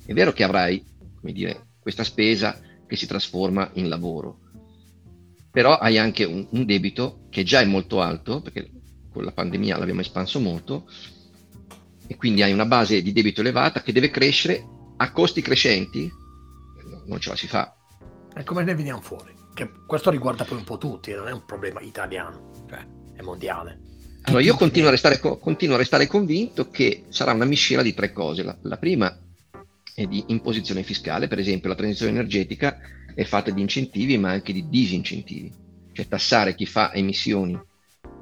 È 0.05 0.13
vero 0.13 0.31
che 0.31 0.43
avrai, 0.43 0.83
come 1.19 1.33
dire, 1.33 1.75
questa 1.79 2.03
spesa 2.03 2.59
che 2.87 2.95
si 2.95 3.07
trasforma 3.07 3.69
in 3.73 3.89
lavoro, 3.89 4.46
però 5.57 5.75
hai 5.75 5.97
anche 5.97 6.23
un, 6.23 6.45
un 6.51 6.65
debito 6.65 7.21
che 7.31 7.41
già 7.41 7.61
è 7.61 7.65
molto 7.65 7.99
alto, 7.99 8.41
perché 8.41 8.69
con 9.11 9.23
la 9.23 9.31
pandemia 9.31 9.75
l'abbiamo 9.75 10.01
espanso 10.01 10.39
molto, 10.39 10.87
e 12.05 12.15
quindi 12.15 12.43
hai 12.43 12.53
una 12.53 12.67
base 12.67 13.01
di 13.01 13.11
debito 13.11 13.41
elevata 13.41 13.81
che 13.81 13.91
deve 13.91 14.11
crescere 14.11 14.63
a 14.97 15.11
costi 15.11 15.41
crescenti, 15.41 16.07
non 17.07 17.19
ce 17.19 17.29
la 17.29 17.35
si 17.35 17.47
fa. 17.47 17.75
E 18.35 18.43
come 18.43 18.63
ne 18.63 18.75
veniamo 18.75 19.01
fuori? 19.01 19.33
Che 19.55 19.67
questo 19.87 20.11
riguarda 20.11 20.43
poi 20.43 20.59
un 20.59 20.63
po' 20.63 20.77
tutti, 20.77 21.11
non 21.13 21.27
è 21.27 21.31
un 21.31 21.43
problema 21.43 21.81
italiano, 21.81 22.51
cioè 22.69 22.85
è 23.15 23.23
mondiale. 23.23 23.79
Allora, 24.25 24.43
io 24.43 24.53
continuo 24.53 24.89
a, 24.89 24.91
restare, 24.91 25.19
continuo 25.19 25.73
a, 25.73 25.79
restare, 25.79 26.05
convinto 26.05 26.69
che 26.69 27.05
sarà 27.09 27.31
una 27.31 27.45
miscela 27.45 27.81
di 27.81 27.95
tre 27.95 28.11
cose. 28.11 28.43
La, 28.43 28.55
la 28.61 28.77
prima 28.77 29.11
è 29.95 30.05
di 30.05 30.23
imposizione 30.27 30.83
fiscale, 30.83 31.27
per 31.27 31.39
esempio 31.39 31.67
la 31.67 31.75
transizione 31.75 32.11
energetica 32.11 32.77
è 33.17 33.23
fatta 33.23 33.49
di 33.49 33.61
incentivi 33.61 34.15
ma 34.19 34.29
anche 34.29 34.53
di 34.53 34.69
disincentivi, 34.69 35.51
cioè 35.91 36.07
tassare 36.07 36.53
chi 36.53 36.67
fa 36.67 36.93
emissioni 36.93 37.59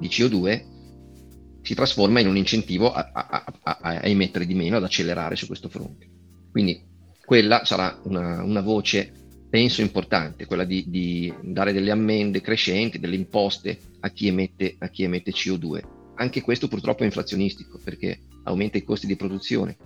di 0.00 0.08
CO2 0.08 1.60
si 1.60 1.74
trasforma 1.74 2.20
in 2.20 2.28
un 2.28 2.38
incentivo 2.38 2.90
a, 2.90 3.10
a, 3.12 3.44
a, 3.62 3.78
a 3.82 4.06
emettere 4.08 4.46
di 4.46 4.54
meno, 4.54 4.78
ad 4.78 4.84
accelerare 4.84 5.36
su 5.36 5.44
questo 5.44 5.68
fronte. 5.68 6.08
Quindi 6.50 6.82
quella 7.26 7.66
sarà 7.66 8.00
una, 8.04 8.42
una 8.42 8.62
voce, 8.62 9.12
penso, 9.50 9.82
importante, 9.82 10.46
quella 10.46 10.64
di, 10.64 10.84
di, 10.88 11.30
dare 11.42 11.74
delle 11.74 11.90
ammende 11.90 12.40
crescenti, 12.40 12.98
delle 12.98 13.16
imposte 13.16 13.78
a 14.00 14.08
chi, 14.08 14.28
emette, 14.28 14.78
chi 14.90 15.02
emette 15.02 15.30
CO2. 15.30 15.82
Anche 16.14 16.40
questo 16.40 16.68
purtroppo 16.68 17.02
è 17.02 17.04
inflazionistico 17.04 17.78
perché 17.84 18.18
aumenta 18.44 18.78
i 18.78 18.82
costi 18.82 19.06
di 19.06 19.16
produzione. 19.16 19.76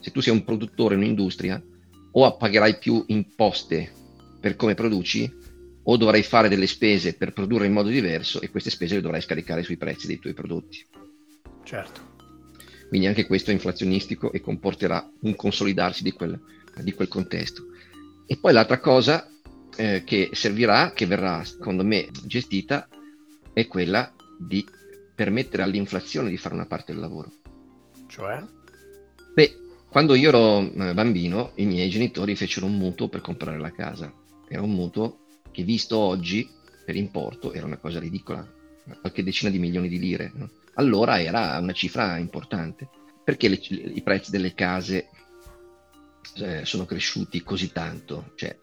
Se 0.00 0.10
tu 0.10 0.18
sei 0.18 0.32
un 0.32 0.42
produttore, 0.42 0.96
un'industria, 0.96 1.62
o 2.10 2.36
pagherai 2.36 2.78
più 2.78 3.04
imposte 3.06 3.92
per 4.40 4.56
come 4.56 4.74
produci 4.74 5.30
o 5.90 5.96
dovrai 5.96 6.22
fare 6.22 6.48
delle 6.48 6.66
spese 6.66 7.14
per 7.14 7.32
produrre 7.32 7.66
in 7.66 7.72
modo 7.72 7.88
diverso 7.88 8.40
e 8.40 8.50
queste 8.50 8.70
spese 8.70 8.96
le 8.96 9.00
dovrai 9.00 9.22
scaricare 9.22 9.62
sui 9.62 9.76
prezzi 9.76 10.06
dei 10.06 10.18
tuoi 10.18 10.34
prodotti. 10.34 10.84
Certo. 11.64 12.16
Quindi 12.88 13.06
anche 13.06 13.26
questo 13.26 13.50
è 13.50 13.54
inflazionistico 13.54 14.32
e 14.32 14.40
comporterà 14.40 15.10
un 15.20 15.34
consolidarsi 15.34 16.02
di 16.02 16.12
quel, 16.12 16.38
di 16.82 16.92
quel 16.92 17.08
contesto. 17.08 17.64
E 18.26 18.36
poi 18.36 18.52
l'altra 18.52 18.80
cosa 18.80 19.30
eh, 19.76 20.02
che 20.04 20.30
servirà, 20.32 20.92
che 20.92 21.06
verrà 21.06 21.44
secondo 21.44 21.84
me 21.84 22.08
gestita, 22.24 22.88
è 23.52 23.66
quella 23.66 24.12
di 24.38 24.64
permettere 25.14 25.62
all'inflazione 25.62 26.30
di 26.30 26.36
fare 26.36 26.54
una 26.54 26.66
parte 26.66 26.92
del 26.92 27.00
lavoro. 27.00 27.32
Cioè? 28.06 28.42
Beh, 29.34 29.56
quando 29.90 30.14
io 30.14 30.28
ero 30.28 30.60
eh, 30.60 30.94
bambino, 30.94 31.52
i 31.56 31.66
miei 31.66 31.88
genitori 31.88 32.36
fecero 32.36 32.66
un 32.66 32.76
mutuo 32.76 33.08
per 33.08 33.20
comprare 33.20 33.58
la 33.58 33.72
casa. 33.72 34.12
Era 34.48 34.62
un 34.62 34.72
mutuo 34.72 35.20
che 35.50 35.62
visto 35.62 35.98
oggi 35.98 36.48
per 36.84 36.96
importo 36.96 37.52
era 37.52 37.66
una 37.66 37.76
cosa 37.76 37.98
ridicola, 37.98 38.46
qualche 39.00 39.22
decina 39.22 39.50
di 39.50 39.58
milioni 39.58 39.88
di 39.88 39.98
lire. 39.98 40.32
No? 40.34 40.48
Allora 40.74 41.20
era 41.20 41.58
una 41.58 41.72
cifra 41.72 42.16
importante. 42.16 42.88
Perché 43.22 43.48
le, 43.48 43.56
i 43.56 44.00
prezzi 44.02 44.30
delle 44.30 44.54
case 44.54 45.08
eh, 46.36 46.64
sono 46.64 46.86
cresciuti 46.86 47.42
così 47.42 47.72
tanto? 47.72 48.32
Cioè, 48.36 48.56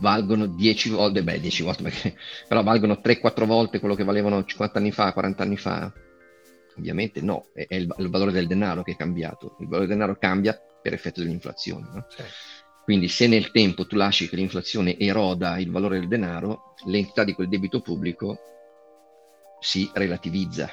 valgono 0.00 0.46
10 0.46 0.90
volte, 0.90 1.22
beh 1.22 1.38
10 1.40 1.62
volte, 1.62 1.82
perché, 1.84 2.16
però 2.48 2.64
valgono 2.64 3.00
3-4 3.00 3.46
volte 3.46 3.78
quello 3.78 3.94
che 3.94 4.02
valevano 4.02 4.44
50 4.44 4.78
anni 4.78 4.90
fa, 4.90 5.12
40 5.12 5.42
anni 5.42 5.56
fa? 5.56 5.92
Ovviamente 6.76 7.20
no, 7.20 7.46
è, 7.52 7.66
è 7.68 7.74
il, 7.76 7.94
il, 7.98 8.08
valore 8.08 8.32
del 8.32 8.48
denaro 8.48 8.82
che 8.82 8.92
è 8.92 8.96
cambiato. 8.96 9.56
Il 9.60 9.66
valore 9.66 9.86
del 9.86 9.96
denaro 9.96 10.18
cambia 10.18 10.60
per 10.82 10.92
effetto 10.92 11.20
dell'inflazione. 11.20 11.88
No? 11.92 12.06
Sì. 12.08 12.22
Quindi 12.88 13.08
se 13.08 13.26
nel 13.26 13.50
tempo 13.50 13.86
tu 13.86 13.96
lasci 13.96 14.30
che 14.30 14.36
l'inflazione 14.36 14.98
eroda 14.98 15.58
il 15.58 15.70
valore 15.70 15.98
del 15.98 16.08
denaro, 16.08 16.72
l'entità 16.86 17.22
di 17.22 17.34
quel 17.34 17.46
debito 17.46 17.82
pubblico 17.82 18.38
si 19.60 19.90
relativizza. 19.92 20.70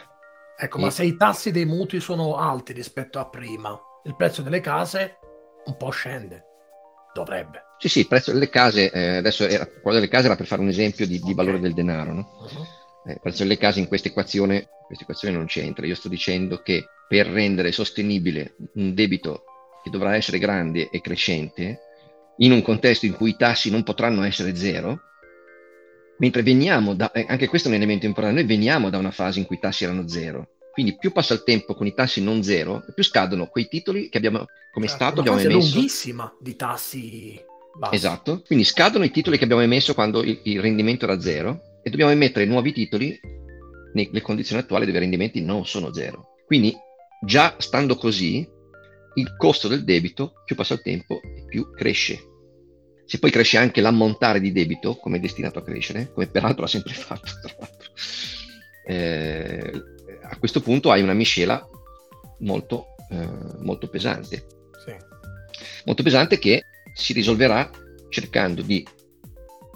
Ecco, 0.58 0.78
e... 0.78 0.82
ma 0.82 0.90
se 0.92 1.04
i 1.04 1.18
tassi 1.18 1.52
dei 1.52 1.66
mutui 1.66 2.00
sono 2.00 2.38
alti 2.38 2.72
rispetto 2.72 3.20
a 3.20 3.28
prima, 3.28 3.78
il 4.06 4.16
prezzo 4.16 4.42
delle 4.42 4.62
case 4.62 5.18
un 5.66 5.76
po' 5.76 5.90
scende. 5.90 6.46
Dovrebbe. 7.14 7.64
Sì, 7.80 7.90
sì, 7.90 8.00
il 8.00 8.08
prezzo 8.08 8.32
delle 8.32 8.48
case, 8.48 8.90
eh, 8.92 9.18
adesso 9.18 9.46
era, 9.46 9.66
quello 9.66 9.98
delle 9.98 10.10
case 10.10 10.28
era 10.28 10.38
per 10.38 10.46
fare 10.46 10.62
un 10.62 10.70
esempio 10.70 11.06
di, 11.06 11.18
di 11.18 11.22
okay. 11.22 11.36
valore 11.36 11.60
del 11.60 11.74
denaro, 11.74 12.14
no? 12.14 12.30
Uh-huh. 12.40 13.10
Eh, 13.10 13.12
il 13.12 13.20
prezzo 13.20 13.44
delle 13.44 13.58
case 13.58 13.82
in 13.82 13.90
questa 13.90 14.08
equazione, 14.08 14.70
questa 14.86 15.04
equazione 15.04 15.36
non 15.36 15.48
c'entra. 15.48 15.86
Io 15.86 15.96
sto 15.96 16.08
dicendo 16.08 16.62
che 16.62 16.86
per 17.10 17.28
rendere 17.28 17.74
sostenibile 17.74 18.56
un 18.76 18.94
debito 18.94 19.44
che 19.84 19.90
dovrà 19.90 20.16
essere 20.16 20.40
grande 20.40 20.90
e 20.90 21.02
crescente, 21.02 21.80
in 22.38 22.52
un 22.52 22.62
contesto 22.62 23.06
in 23.06 23.14
cui 23.14 23.32
i 23.32 23.36
tassi 23.36 23.70
non 23.70 23.84
potranno 23.84 24.24
essere 24.24 24.56
zero, 24.56 25.00
mentre 26.18 26.44
veniamo 26.44 26.94
da, 26.94 27.12
eh, 27.12 27.26
anche 27.28 27.48
questo 27.48 27.68
è 27.68 27.72
un 27.72 27.78
elemento 27.78 28.06
importante, 28.06 28.42
noi 28.42 28.50
veniamo 28.50 28.90
da 28.90 28.98
una 28.98 29.12
fase 29.12 29.40
in 29.40 29.46
cui 29.46 29.56
i 29.58 29.60
tassi 29.60 29.84
erano 29.84 30.08
zero, 30.08 30.50
quindi 30.72 30.98
più 30.98 31.12
passa 31.12 31.34
il 31.34 31.44
tempo 31.44 31.74
con 31.74 31.88
i 31.88 31.94
tassi 31.94 32.22
non 32.22 32.44
zero, 32.44 32.84
più 32.94 33.04
scadono 33.04 33.48
quei 33.48 33.68
titoli 33.68 34.10
che 34.10 34.18
abbiamo 34.18 34.46
come 34.72 34.88
certo, 34.88 35.04
Stato 35.04 35.20
abbiamo 35.22 35.40
emesso. 35.40 35.76
lunghissima 35.76 36.34
di 36.40 36.56
tassi 36.56 37.54
bassi. 37.76 37.96
Esatto, 37.96 38.42
quindi 38.46 38.66
scadono 38.66 39.04
i 39.04 39.12
titoli 39.12 39.38
che 39.38 39.44
abbiamo 39.44 39.62
emesso 39.62 39.94
quando 39.94 40.24
il, 40.24 40.40
il 40.44 40.62
rendimento 40.62 41.06
era 41.06 41.20
zero 41.20 41.80
e 41.84 41.90
dobbiamo 41.90 42.12
emettere 42.12 42.46
nuovi 42.46 42.74
titoli 42.74 43.20
nelle 43.94 44.22
condizioni 44.22 44.62
attuali 44.62 44.86
dove 44.86 44.98
i 44.98 45.02
rendimenti 45.02 45.42
non 45.42 45.66
sono 45.66 45.94
zero. 45.94 46.36
Quindi 46.46 46.76
già 47.22 47.56
stando 47.58 47.96
così, 47.96 48.48
il 49.16 49.36
costo 49.38 49.68
del 49.68 49.84
debito 49.84 50.34
più 50.46 50.56
passa 50.56 50.74
il 50.74 50.82
tempo 50.82 51.20
più 51.56 51.72
cresce. 51.72 52.20
Se 53.06 53.18
poi 53.18 53.32
cresce 53.32 53.58
anche 53.58 53.80
l'ammontare 53.80 54.42
di 54.42 54.52
debito, 54.52 54.96
come 54.96 55.18
è 55.18 55.20
destinato 55.22 55.60
a 55.60 55.64
crescere, 55.64 56.12
come 56.12 56.28
peraltro 56.28 56.66
ha 56.66 56.68
sempre 56.68 56.92
fatto, 56.94 57.32
tra 57.42 57.56
l'altro, 57.58 57.92
eh, 58.86 59.72
a 60.24 60.38
questo 60.38 60.60
punto 60.60 60.92
hai 60.92 61.02
una 61.02 61.14
miscela 61.14 61.66
molto, 62.40 62.88
eh, 63.10 63.30
molto 63.60 63.88
pesante. 63.88 64.46
Sì. 64.84 64.94
Molto 65.86 66.04
pesante 66.04 66.40
che 66.40 66.64
si 66.94 67.14
risolverà 67.14 67.70
cercando 68.10 68.62
di 68.62 68.86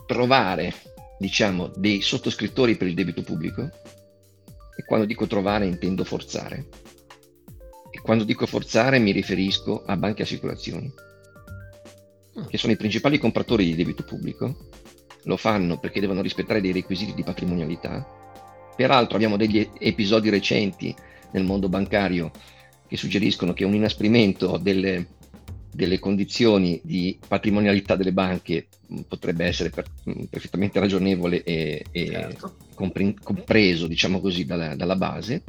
trovare, 0.06 0.74
diciamo, 1.18 1.72
dei 1.76 2.02
sottoscrittori 2.02 2.76
per 2.76 2.88
il 2.88 2.94
debito 2.94 3.22
pubblico. 3.22 3.62
E 3.62 4.84
quando 4.86 5.06
dico 5.06 5.28
trovare 5.28 5.66
intendo 5.66 6.04
forzare. 6.04 6.68
E 7.90 8.02
quando 8.02 8.26
dico 8.26 8.46
forzare 8.46 9.00
mi 9.00 9.12
riferisco 9.12 9.84
a 9.86 9.96
banche 9.96 10.22
e 10.22 10.26
assicurazioni. 10.26 11.08
Che 12.48 12.58
sono 12.58 12.74
i 12.74 12.78
principali 12.78 13.18
compratori 13.18 13.66
di 13.66 13.76
debito 13.76 14.04
pubblico. 14.04 14.70
Lo 15.24 15.38
fanno 15.38 15.80
perché 15.80 16.00
devono 16.00 16.22
rispettare 16.22 16.62
dei 16.62 16.72
requisiti 16.72 17.14
di 17.14 17.24
patrimonialità 17.24 18.20
Peraltro 18.80 19.18
abbiamo 19.18 19.36
degli 19.36 19.70
episodi 19.78 20.30
recenti 20.30 20.96
nel 21.32 21.44
mondo 21.44 21.68
bancario 21.68 22.32
che 22.88 22.96
suggeriscono 22.96 23.52
che 23.52 23.66
un 23.66 23.74
inasprimento 23.74 24.56
delle, 24.56 25.06
delle 25.70 26.00
condizioni 26.00 26.80
di 26.82 27.20
patrimonialità 27.28 27.98
delle 27.98 28.14
banche 28.14 28.68
potrebbe 29.06 29.44
essere 29.44 29.70
per, 29.70 29.84
perfettamente 30.30 30.80
ragionevole 30.80 31.44
e, 31.44 31.84
e 31.92 32.06
certo. 32.06 32.56
compre, 32.74 33.16
compreso, 33.22 33.86
diciamo 33.86 34.22
così, 34.22 34.46
dalla, 34.46 34.74
dalla 34.76 34.96
base. 34.96 35.44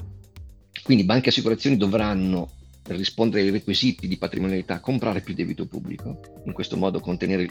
Quindi 0.83 1.05
banche 1.05 1.27
e 1.27 1.31
assicurazioni 1.31 1.77
dovranno 1.77 2.51
per 2.83 2.97
rispondere 2.97 3.43
ai 3.43 3.51
requisiti 3.51 4.09
di 4.09 4.19
patrimonialità, 4.19 4.81
comprare 4.81 5.21
più 5.21 5.35
debito 5.35 5.67
pubblico, 5.67 6.21
in 6.45 6.53
questo 6.53 6.77
modo 6.77 7.01
contenere 7.01 7.49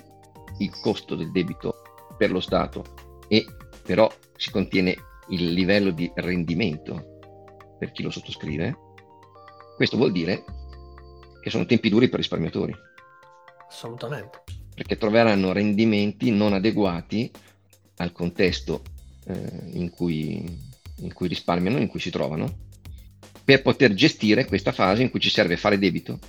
il 0.60 0.72
costo 0.82 1.16
del 1.16 1.32
debito 1.32 1.82
per 2.18 2.32
lo 2.32 2.40
Stato 2.40 3.24
e 3.28 3.46
però 3.84 4.12
si 4.36 4.52
contiene 4.52 4.96
il 5.30 5.52
livello 5.54 5.92
di 5.92 6.12
rendimento 6.16 7.18
per 7.78 7.92
chi 7.92 8.04
lo 8.04 8.10
sottoscrive, 8.10 8.76
questo 9.76 9.98
vuol 9.98 10.12
dire 10.12 10.44
che 11.42 11.50
sono 11.50 11.66
tempi 11.66 11.90
duri 11.90 12.08
per 12.08 12.20
i 12.20 12.22
risparmiatori. 12.22 12.76
Assolutamente. 13.70 14.44
Perché 14.76 14.98
troveranno 14.98 15.52
rendimenti 15.52 16.32
non 16.32 16.54
adeguati 16.54 17.32
al 17.98 18.12
contesto 18.12 18.82
eh, 19.26 19.72
in, 19.74 19.90
cui, 19.90 20.44
in 20.98 21.14
cui 21.14 21.28
risparmiano, 21.28 21.78
in 21.78 21.88
cui 21.88 22.00
si 22.00 22.10
trovano, 22.10 22.68
per 23.50 23.64
poter 23.64 23.96
gestire 23.96 24.46
questa 24.46 24.72
fase 24.72 25.02
in 25.02 25.10
cui 25.10 25.20
ci 25.20 25.32
serve 25.32 25.58
fare 25.58 25.80
debito, 25.80 26.20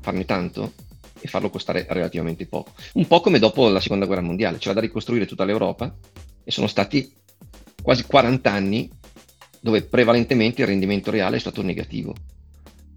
farne 0.00 0.24
tanto 0.24 0.72
e 1.20 1.28
farlo 1.28 1.50
costare 1.50 1.84
relativamente 1.86 2.46
poco. 2.46 2.72
Un 2.94 3.06
po' 3.06 3.20
come 3.20 3.38
dopo 3.38 3.68
la 3.68 3.80
seconda 3.80 4.06
guerra 4.06 4.22
mondiale, 4.22 4.56
c'era 4.56 4.72
da 4.72 4.80
ricostruire 4.80 5.26
tutta 5.26 5.44
l'Europa 5.44 5.94
e 6.42 6.50
sono 6.50 6.66
stati 6.66 7.12
quasi 7.82 8.04
40 8.04 8.50
anni 8.50 8.90
dove 9.60 9.82
prevalentemente 9.82 10.62
il 10.62 10.68
rendimento 10.68 11.10
reale 11.10 11.36
è 11.36 11.40
stato 11.40 11.60
negativo. 11.60 12.14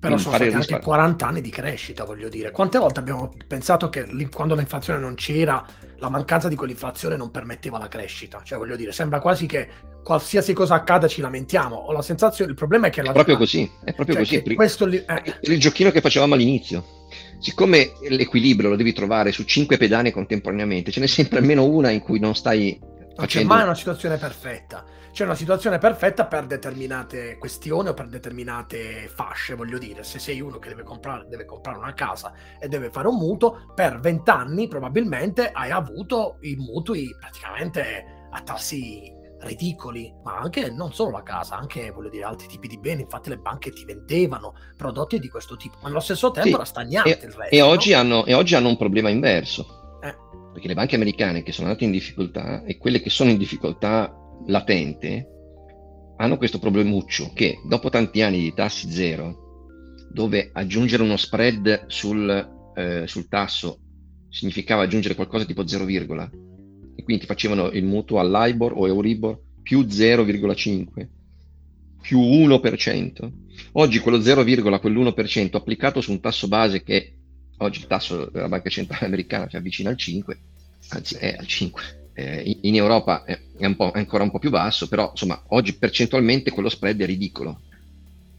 Però 0.03 0.17
sono 0.17 0.35
stati 0.35 0.53
anche 0.53 0.79
40 0.79 1.25
anni 1.25 1.39
di 1.39 1.49
crescita, 1.49 2.03
voglio 2.03 2.27
dire. 2.27 2.51
Quante 2.51 2.77
volte 2.77 2.99
abbiamo 2.99 3.33
pensato 3.47 3.87
che 3.87 4.05
quando 4.29 4.53
l'inflazione 4.53 4.99
non 4.99 5.15
c'era, 5.15 5.65
la 5.97 6.09
mancanza 6.09 6.49
di 6.49 6.55
quell'inflazione 6.55 7.15
non 7.15 7.31
permetteva 7.31 7.77
la 7.77 7.87
crescita? 7.87 8.41
Cioè, 8.43 8.57
voglio 8.57 8.75
dire, 8.75 8.91
sembra 8.91 9.21
quasi 9.21 9.45
che 9.45 9.69
qualsiasi 10.03 10.51
cosa 10.51 10.75
accada 10.75 11.07
ci 11.07 11.21
lamentiamo. 11.21 11.75
Ho 11.75 11.93
la 11.93 12.01
sensazione, 12.01 12.51
il 12.51 12.57
problema 12.57 12.87
è 12.87 12.89
che... 12.89 12.99
È 12.99 13.03
la 13.05 13.13
proprio 13.13 13.37
così, 13.37 13.63
è 13.85 13.93
proprio 13.93 14.17
cioè 14.17 14.41
così. 14.41 14.55
Questo 14.55 14.85
li... 14.85 14.97
eh. 14.97 15.35
Il 15.43 15.57
giochino 15.57 15.89
che 15.89 16.01
facevamo 16.01 16.33
all'inizio. 16.33 17.07
Siccome 17.39 17.93
l'equilibrio 18.09 18.69
lo 18.69 18.75
devi 18.75 18.91
trovare 18.91 19.31
su 19.31 19.43
cinque 19.43 19.77
pedane 19.77 20.11
contemporaneamente, 20.11 20.91
ce 20.91 20.99
n'è 20.99 21.07
sempre 21.07 21.37
almeno 21.37 21.63
una 21.63 21.91
in 21.91 22.01
cui 22.01 22.19
non 22.19 22.35
stai 22.35 22.77
non 23.15 23.27
c'è 23.27 23.43
mai 23.43 23.63
una 23.63 23.75
situazione 23.75 24.17
perfetta. 24.17 24.83
C'è 25.13 25.25
una 25.25 25.35
situazione 25.35 25.77
perfetta 25.77 26.25
per 26.25 26.47
determinate 26.47 27.37
questioni 27.37 27.89
o 27.89 27.93
per 27.93 28.07
determinate 28.07 29.07
fasce, 29.13 29.53
voglio 29.53 29.77
dire. 29.77 30.03
Se 30.03 30.17
sei 30.17 30.41
uno 30.41 30.57
che 30.57 30.69
deve 30.69 30.81
comprare, 30.81 31.27
deve 31.29 31.45
comprare 31.45 31.77
una 31.77 31.93
casa 31.93 32.33
e 32.59 32.67
deve 32.67 32.89
fare 32.89 33.07
un 33.07 33.17
mutuo, 33.17 33.71
per 33.75 33.99
vent'anni 33.99 34.67
probabilmente 34.67 35.51
hai 35.51 35.69
avuto 35.69 36.37
i 36.41 36.55
mutui 36.55 37.15
praticamente 37.19 38.27
a 38.31 38.41
tassi 38.41 39.03
ridicoli, 39.41 40.11
ma 40.23 40.39
anche 40.39 40.71
non 40.71 40.91
solo 40.91 41.11
la 41.11 41.21
casa, 41.21 41.57
anche 41.57 41.91
voglio 41.91 42.09
dire 42.09 42.23
altri 42.23 42.47
tipi 42.47 42.67
di 42.67 42.79
beni. 42.79 43.03
Infatti, 43.03 43.29
le 43.29 43.37
banche 43.37 43.69
ti 43.69 43.85
vendevano 43.85 44.55
prodotti 44.75 45.19
di 45.19 45.29
questo 45.29 45.55
tipo, 45.57 45.77
ma 45.83 45.89
allo 45.89 45.99
stesso 45.99 46.31
tempo 46.31 46.49
sì, 46.49 46.55
era 46.55 46.65
stagnante 46.65 47.19
e, 47.19 47.25
il 47.27 47.33
resto. 47.33 47.55
E, 47.55 47.59
no? 47.59 47.67
oggi 47.67 47.93
hanno, 47.93 48.25
e 48.25 48.33
oggi 48.33 48.55
hanno 48.55 48.69
un 48.69 48.77
problema 48.77 49.09
inverso 49.09 49.81
perché 50.53 50.67
le 50.67 50.75
banche 50.75 50.95
americane 50.95 51.41
che 51.41 51.51
sono 51.51 51.67
andate 51.67 51.83
in 51.83 51.91
difficoltà 51.91 52.63
e 52.63 52.77
quelle 52.77 53.01
che 53.01 53.09
sono 53.09 53.31
in 53.31 53.37
difficoltà 53.37 54.22
latente 54.47 55.27
hanno 56.17 56.37
questo 56.37 56.59
problemuccio 56.59 57.31
che 57.33 57.59
dopo 57.67 57.89
tanti 57.89 58.21
anni 58.21 58.39
di 58.39 58.53
tassi 58.53 58.89
zero, 58.91 59.95
dove 60.11 60.49
aggiungere 60.53 61.03
uno 61.03 61.17
spread 61.17 61.87
sul, 61.87 62.71
eh, 62.75 63.03
sul 63.07 63.27
tasso 63.27 63.79
significava 64.29 64.83
aggiungere 64.83 65.15
qualcosa 65.15 65.45
tipo 65.45 65.67
0, 65.67 65.87
e 65.87 67.03
quindi 67.03 67.25
facevano 67.25 67.69
il 67.71 67.83
mutuo 67.83 68.19
all'IBOR 68.19 68.73
o 68.75 68.87
Euribor 68.87 69.39
più 69.61 69.81
0,5 69.81 71.07
più 72.01 72.19
1%. 72.19 73.31
Oggi 73.73 73.99
quello 73.99 74.21
0, 74.21 74.43
quell'1% 74.43 75.55
applicato 75.55 76.01
su 76.01 76.11
un 76.11 76.19
tasso 76.19 76.47
base 76.47 76.83
che 76.83 77.15
Oggi 77.57 77.79
il 77.79 77.87
tasso 77.87 78.29
della 78.29 78.49
Banca 78.49 78.69
Centrale 78.69 79.05
Americana 79.05 79.47
si 79.49 79.55
avvicina 79.55 79.89
al 79.89 79.97
5, 79.97 80.39
anzi 80.89 81.15
è 81.15 81.35
al 81.37 81.47
5. 81.47 82.02
Eh, 82.13 82.59
in 82.61 82.75
Europa 82.75 83.23
è, 83.23 83.39
un 83.57 83.75
è, 83.75 83.97
ancora 83.97 84.23
un 84.23 84.31
po' 84.31 84.39
più 84.39 84.49
basso, 84.49 84.87
però 84.87 85.09
insomma 85.11 85.41
oggi 85.47 85.73
percentualmente 85.73 86.51
quello 86.51 86.69
spread 86.69 87.01
è 87.01 87.05
ridicolo. 87.05 87.61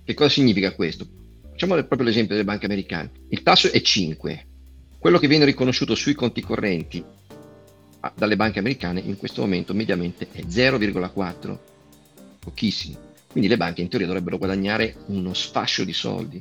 Che 0.04 0.14
cosa 0.14 0.28
significa 0.28 0.72
questo? 0.74 1.06
Facciamo 1.50 1.74
proprio 1.74 2.06
l'esempio 2.06 2.34
delle 2.34 2.46
banche 2.46 2.66
americane. 2.66 3.10
Il 3.28 3.42
tasso 3.42 3.70
è 3.70 3.80
5. 3.80 4.46
Quello 4.98 5.18
che 5.18 5.28
viene 5.28 5.44
riconosciuto 5.44 5.94
sui 5.94 6.14
conti 6.14 6.40
correnti 6.40 7.02
dalle 8.14 8.36
banche 8.36 8.58
americane 8.58 9.00
in 9.00 9.16
questo 9.16 9.40
momento 9.40 9.72
mediamente 9.72 10.28
è 10.30 10.40
0,4, 10.40 11.58
pochissimo. 12.40 12.98
Quindi 13.30 13.48
le 13.48 13.56
banche 13.56 13.80
in 13.80 13.88
teoria 13.88 14.06
dovrebbero 14.06 14.38
guadagnare 14.38 14.96
uno 15.06 15.32
sfascio 15.32 15.84
di 15.84 15.92
soldi. 15.92 16.40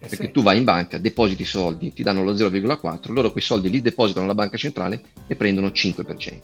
Eh 0.00 0.06
perché 0.06 0.26
sì. 0.26 0.30
tu 0.32 0.42
vai 0.42 0.58
in 0.58 0.64
banca, 0.64 0.98
depositi 0.98 1.44
soldi, 1.44 1.92
ti 1.92 2.02
danno 2.02 2.22
lo 2.22 2.32
0,4, 2.32 3.12
loro 3.12 3.32
quei 3.32 3.42
soldi 3.42 3.68
li 3.68 3.80
depositano 3.80 4.24
alla 4.24 4.34
banca 4.34 4.56
centrale 4.56 5.02
e 5.26 5.34
prendono 5.34 5.68
5%. 5.68 6.40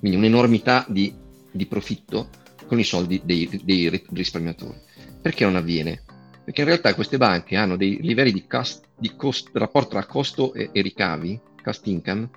Quindi 0.00 0.16
un'enormità 0.16 0.84
di, 0.88 1.14
di 1.52 1.66
profitto 1.66 2.28
con 2.66 2.78
i 2.78 2.84
soldi 2.84 3.20
dei, 3.24 3.48
dei 3.62 3.88
risparmiatori. 4.10 4.78
Perché 5.20 5.44
non 5.44 5.56
avviene? 5.56 6.02
Perché 6.44 6.62
in 6.62 6.66
realtà 6.66 6.94
queste 6.94 7.16
banche 7.16 7.56
hanno 7.56 7.76
dei 7.76 7.98
livelli 8.00 8.32
di, 8.32 8.46
cost, 8.46 8.84
di 8.96 9.14
cost, 9.14 9.50
rapporto 9.52 9.90
tra 9.90 10.06
costo 10.06 10.52
e, 10.52 10.70
e 10.72 10.80
ricavi, 10.80 11.38
cost 11.62 11.86
income, 11.86 12.28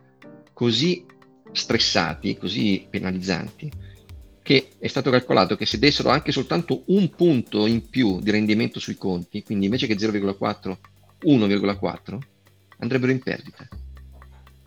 così 0.54 1.06
stressati, 1.52 2.38
così 2.38 2.86
penalizzanti, 2.90 3.72
che 4.44 4.74
è 4.78 4.88
stato 4.88 5.10
calcolato 5.10 5.56
che 5.56 5.66
se 5.66 5.80
dessero 5.80 6.10
anche 6.10 6.34
soltanto 6.34 6.84
un 6.88 7.10
punto 7.10 7.66
in 7.66 7.90
più 7.90 8.20
di 8.20 8.30
rendimento 8.30 8.80
sui 8.80 8.96
conti, 8.96 9.42
quindi 9.42 9.66
invece 9.66 9.88
che 9.88 9.96
0,4, 9.96 10.78
1,4, 11.24 12.18
andrebbero 12.80 13.12
in 13.12 13.20
perdita. 13.20 13.68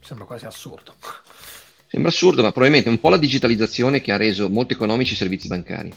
Sembra 0.00 0.24
quasi 0.24 0.46
assurdo. 0.46 0.94
Sembra 1.86 2.10
assurdo, 2.10 2.42
ma 2.42 2.50
probabilmente 2.50 2.88
è 2.88 2.92
un 2.92 3.00
po' 3.00 3.10
la 3.10 3.18
digitalizzazione 3.18 4.00
che 4.00 4.12
ha 4.12 4.16
reso 4.16 4.48
molto 4.48 4.72
economici 4.72 5.12
i 5.12 5.16
servizi 5.16 5.46
bancari. 5.46 5.92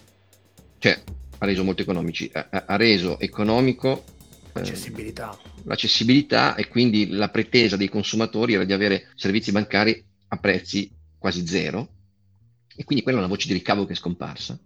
Cioè, 0.78 1.02
ha 1.40 1.46
reso 1.46 1.64
molto 1.64 1.82
economici, 1.82 2.30
ha, 2.34 2.50
ha 2.68 2.76
reso 2.76 3.18
economico 3.20 4.04
l'accessibilità. 4.52 5.32
Eh, 5.32 5.62
l'accessibilità 5.64 6.56
e 6.56 6.68
quindi 6.68 7.10
la 7.10 7.30
pretesa 7.30 7.78
dei 7.78 7.90
consumatori 7.90 8.54
era 8.54 8.66
di 8.66 8.74
avere 8.74 9.10
servizi 9.16 9.52
bancari 9.52 10.04
a 10.28 10.38
prezzi 10.38 10.92
quasi 11.18 11.48
zero 11.48 11.99
e 12.80 12.86
quindi 12.86 13.04
quella 13.04 13.18
è 13.18 13.22
una 13.22 13.30
voce 13.30 13.48
di 13.48 13.54
ricavo 13.54 13.86
che 13.86 13.92
è 13.92 13.96
scomparsa. 13.98 14.58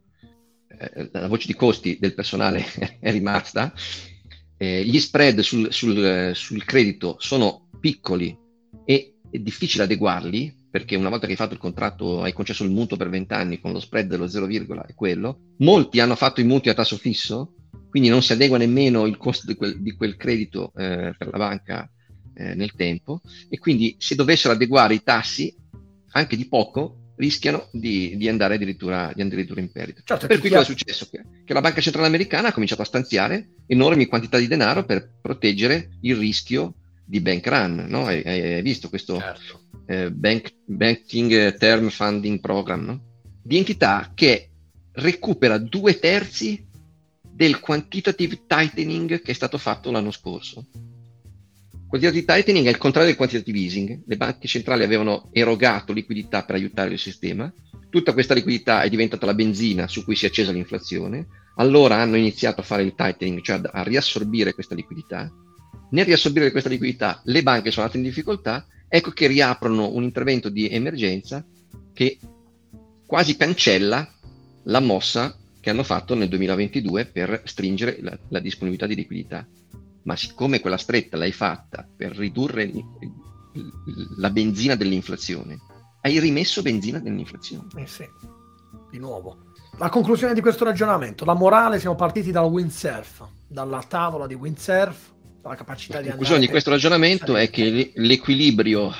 Eh, 0.68 1.10
la 1.12 1.28
voce 1.28 1.48
di 1.48 1.56
costi 1.56 1.98
del 2.00 2.14
personale 2.14 2.64
è 3.02 3.12
rimasta, 3.12 3.74
eh, 4.56 4.86
gli 4.86 5.00
spread 5.00 5.40
sul, 5.40 5.74
sul, 5.74 6.32
sul, 6.36 6.64
credito 6.64 7.16
sono 7.18 7.70
piccoli 7.80 8.38
e 8.86 9.16
è 9.32 9.40
difficile 9.40 9.86
adeguarli 9.86 10.68
perché 10.70 10.96
una 10.96 11.10
volta 11.10 11.26
che 11.26 11.32
hai 11.32 11.38
fatto 11.38 11.56
il 11.56 11.60
contratto, 11.60 12.22
hai 12.22 12.34
concesso 12.34 12.64
il 12.64 12.70
mutuo 12.70 12.98
per 12.98 13.10
20 13.10 13.34
anni 13.34 13.60
con 13.60 13.72
lo 13.72 13.80
spread 13.80 14.08
dello 14.08 14.28
0, 14.28 14.46
è 14.48 14.94
quello. 14.94 15.40
Molti 15.58 16.00
hanno 16.00 16.16
fatto 16.16 16.40
i 16.40 16.44
mutui 16.44 16.70
a 16.70 16.76
tasso 16.76 16.98
fisso, 16.98 17.56
quindi 17.90 18.10
non 18.10 18.22
si 18.22 18.34
adegua 18.34 18.60
nemmeno 18.60 19.08
il 19.08 19.18
costo 19.18 19.48
di 19.48 19.56
quel, 19.56 19.82
di 19.82 19.94
quel 19.94 20.18
credito 20.18 20.72
eh, 20.76 21.16
per 21.18 21.30
la 21.32 21.38
banca 21.38 21.90
eh, 22.36 22.54
nel 22.54 22.74
tempo 22.74 23.22
e 23.50 23.58
quindi 23.58 23.96
se 23.98 24.14
dovessero 24.14 24.54
adeguare 24.54 24.94
i 24.94 25.02
tassi 25.02 25.52
anche 26.12 26.36
di 26.36 26.48
poco 26.48 27.03
rischiano 27.16 27.68
di, 27.72 28.16
di, 28.18 28.28
andare, 28.28 28.56
addirittura, 28.56 29.12
di 29.14 29.22
addirittura, 29.22 29.62
in 29.62 29.72
perdita. 29.72 30.02
Certo, 30.04 30.28
per 30.28 30.40
cui 30.40 30.50
cosa 30.50 30.62
è 30.62 30.66
successo? 30.66 31.08
Che, 31.10 31.24
che, 31.46 31.54
la 31.54 31.62
Banca 31.62 31.82
Centrale 31.82 32.08
Americana 32.08 32.50
ha 32.50 32.54
cominciato 32.54 32.82
a 32.82 32.86
stanziare 32.86 33.50
enormi 33.68 34.08
quantità 34.08 34.38
di 34.38 34.48
denaro 34.48 34.86
per 34.86 35.10
proteggere 35.22 35.90
il 36.02 36.16
rischio 36.16 36.76
di 37.06 37.20
bank 37.20 37.46
run, 37.48 37.86
no? 37.88 38.06
hai, 38.06 38.24
hai, 38.24 38.62
visto 38.62 38.90
questo 38.90 39.20
certo. 39.20 39.62
eh, 39.86 40.12
bank, 40.12 40.54
Banking 40.66 41.58
Term 41.58 41.90
Funding 41.90 42.40
Program, 42.40 42.86
no? 42.86 43.02
di 43.42 43.58
entità 43.58 44.12
che 44.14 44.50
recupera 44.94 45.58
due 45.58 46.00
terzi 46.00 46.66
del 47.22 47.60
quantitative 47.60 48.44
tightening 48.48 49.22
che 49.22 49.32
è 49.32 49.36
stato 49.36 49.58
fatto 49.58 49.92
l'anno 49.92 50.12
scorso. 50.12 50.66
Quantitative 51.94 52.34
tightening 52.34 52.66
è 52.66 52.70
il 52.70 52.78
contrario 52.78 53.10
del 53.10 53.18
quantitative 53.18 53.60
easing. 53.60 54.02
Le 54.08 54.18
banche 54.18 54.48
centrali 54.48 54.84
avevano 54.84 55.30
erogato 55.32 55.94
liquidità 55.94 56.44
per 56.44 56.56
aiutare 56.56 56.94
il 56.94 56.98
sistema. 56.98 57.54
Tutta 57.90 58.14
questa 58.14 58.34
liquidità 58.34 58.82
è 58.82 58.90
diventata 58.90 59.28
la 59.28 59.36
benzina 59.36 59.88
su 59.88 60.04
cui 60.04 60.16
si 60.16 60.26
è 60.26 60.30
accesa 60.30 60.52
l'inflazione. 60.52 61.28
Allora 61.58 61.98
hanno 61.98 62.16
iniziato 62.16 62.62
a 62.62 62.64
fare 62.64 62.82
il 62.82 62.96
tightening, 62.96 63.42
cioè 63.42 63.62
a 63.64 63.84
riassorbire 63.84 64.56
questa 64.56 64.74
liquidità 64.74 65.32
nel 65.94 66.06
riassorbire 66.06 66.50
questa 66.50 66.70
liquidità 66.70 67.22
le 67.26 67.44
banche 67.44 67.70
sono 67.70 67.86
andate 67.86 68.02
in 68.02 68.08
difficoltà, 68.08 68.66
ecco 68.88 69.12
che 69.12 69.28
riaprono 69.28 69.94
un 69.94 70.02
intervento 70.02 70.50
di 70.50 70.68
emergenza 70.68 71.46
che 71.94 72.18
quasi 73.06 73.38
cancella 73.38 74.12
la 74.64 74.80
mossa 74.80 75.38
che 75.60 75.70
hanno 75.70 75.84
fatto 75.84 76.16
nel 76.16 76.30
2022 76.30 77.06
per 77.06 77.44
stringere 77.46 78.00
la, 78.02 78.18
la 78.30 78.40
disponibilità 78.40 78.88
di 78.88 78.96
liquidità. 78.96 79.48
Ma 80.04 80.16
siccome 80.16 80.60
quella 80.60 80.78
stretta 80.78 81.18
l'hai 81.18 81.32
fatta 81.32 81.88
per 81.96 82.16
ridurre 82.16 82.72
la 84.18 84.30
benzina 84.30 84.76
dell'inflazione, 84.76 85.60
hai 86.02 86.20
rimesso 86.20 86.62
benzina 86.62 87.00
dell'inflazione. 87.00 87.68
Eh 87.76 87.88
sì, 87.88 88.06
di 88.92 89.00
nuovo. 89.00 89.52
La 89.78 89.90
conclusione 89.90 90.34
di 90.34 90.42
questo 90.42 90.66
ragionamento, 90.66 91.26
la 91.26 91.34
morale, 91.34 91.80
siamo 91.80 91.96
partiti 91.96 92.32
dal 92.32 92.46
windsurf, 92.46 93.26
dalla 93.48 93.82
tavola 93.82 94.28
di 94.28 94.34
windsurf, 94.34 95.14
la 95.42 95.56
capacità 95.56 95.98
di... 96.00 96.06
La 96.06 96.10
conclusione 96.12 96.42
di 96.42 96.50
questo 96.50 96.70
ragionamento 96.70 97.36
è 97.36 97.50
che 97.50 97.92
l'equilibrio 97.96 98.92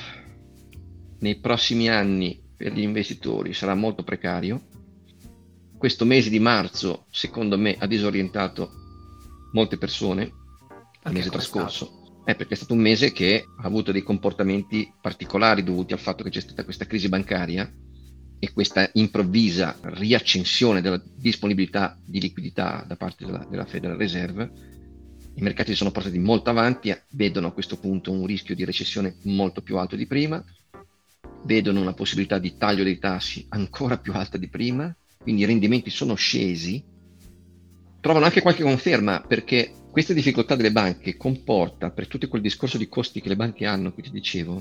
nei 1.20 1.38
prossimi 1.38 1.88
anni 1.88 2.42
per 2.56 2.72
gli 2.72 2.80
investitori 2.80 3.52
sarà 3.52 3.74
molto 3.74 4.02
precario. 4.02 4.62
Questo 5.76 6.04
mese 6.04 6.30
di 6.30 6.40
marzo, 6.40 7.06
secondo 7.10 7.58
me, 7.58 7.76
ha 7.78 7.86
disorientato 7.86 8.70
molte 9.52 9.76
persone, 9.78 10.32
il 11.06 11.12
mese 11.12 11.30
trascorso. 11.30 12.22
Eh, 12.26 12.34
perché 12.34 12.54
è 12.54 12.56
stato 12.56 12.72
un 12.72 12.80
mese 12.80 13.12
che 13.12 13.44
ha 13.58 13.66
avuto 13.66 13.92
dei 13.92 14.02
comportamenti 14.02 14.90
particolari 15.00 15.62
dovuti 15.62 15.92
al 15.92 15.98
fatto 15.98 16.22
che 16.22 16.30
c'è 16.30 16.40
stata 16.40 16.64
questa 16.64 16.86
crisi 16.86 17.08
bancaria 17.08 17.70
e 18.38 18.52
questa 18.52 18.88
improvvisa 18.94 19.78
riaccensione 19.82 20.80
della 20.80 21.02
disponibilità 21.16 21.98
di 22.04 22.20
liquidità 22.20 22.84
da 22.86 22.96
parte 22.96 23.26
della, 23.26 23.46
della 23.48 23.66
Federal 23.66 23.98
Reserve. 23.98 24.50
I 25.36 25.42
mercati 25.42 25.70
si 25.70 25.76
sono 25.76 25.90
portati 25.90 26.18
molto 26.18 26.50
avanti, 26.50 26.94
vedono 27.10 27.48
a 27.48 27.52
questo 27.52 27.78
punto 27.78 28.10
un 28.10 28.24
rischio 28.24 28.54
di 28.54 28.64
recessione 28.64 29.16
molto 29.22 29.60
più 29.62 29.76
alto 29.76 29.96
di 29.96 30.06
prima, 30.06 30.42
vedono 31.44 31.80
una 31.80 31.94
possibilità 31.94 32.38
di 32.38 32.56
taglio 32.56 32.84
dei 32.84 32.98
tassi 32.98 33.44
ancora 33.50 33.98
più 33.98 34.12
alta 34.14 34.38
di 34.38 34.48
prima, 34.48 34.94
quindi 35.18 35.42
i 35.42 35.46
rendimenti 35.46 35.90
sono 35.90 36.14
scesi, 36.14 36.82
trovano 38.00 38.24
anche 38.24 38.42
qualche 38.42 38.62
conferma 38.62 39.24
perché 39.26 39.72
questa 39.94 40.12
difficoltà 40.12 40.56
delle 40.56 40.72
banche 40.72 41.16
comporta, 41.16 41.90
per 41.90 42.08
tutto 42.08 42.26
quel 42.26 42.42
discorso 42.42 42.76
di 42.76 42.88
costi 42.88 43.20
che 43.20 43.28
le 43.28 43.36
banche 43.36 43.64
hanno, 43.64 43.94
che 43.94 44.02
ti 44.02 44.10
dicevo, 44.10 44.60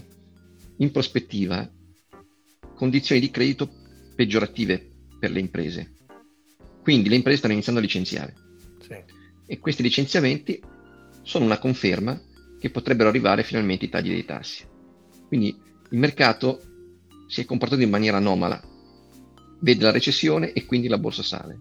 in 0.77 0.91
prospettiva, 0.91 1.67
condizioni 2.75 3.19
di 3.19 3.31
credito 3.31 3.67
peggiorative 4.15 4.91
per 5.19 5.31
le 5.31 5.39
imprese. 5.39 5.91
Quindi 6.83 7.09
le 7.09 7.15
imprese 7.15 7.39
stanno 7.39 7.53
iniziando 7.53 7.81
a 7.81 7.83
licenziare. 7.83 8.33
Sì 8.79 9.21
e 9.45 9.59
questi 9.59 9.83
licenziamenti 9.83 10.61
sono 11.21 11.45
una 11.45 11.59
conferma 11.59 12.19
che 12.59 12.69
potrebbero 12.69 13.09
arrivare 13.09 13.43
finalmente 13.43 13.85
i 13.85 13.89
tagli 13.89 14.09
dei 14.09 14.25
tassi. 14.25 14.65
Quindi 15.27 15.55
il 15.89 15.99
mercato 15.99 16.61
si 17.27 17.41
è 17.41 17.45
comportato 17.45 17.81
in 17.81 17.89
maniera 17.89 18.17
anomala, 18.17 18.61
vede 19.59 19.83
la 19.83 19.91
recessione 19.91 20.53
e 20.53 20.65
quindi 20.65 20.87
la 20.87 20.97
borsa 20.97 21.23
sale. 21.23 21.57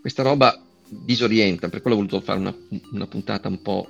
Questa 0.00 0.22
roba 0.22 0.65
disorienta, 0.88 1.68
per 1.68 1.80
quello 1.80 1.96
ho 1.96 2.00
voluto 2.00 2.20
fare 2.20 2.38
una, 2.38 2.54
una 2.92 3.06
puntata 3.06 3.48
un 3.48 3.60
po', 3.62 3.88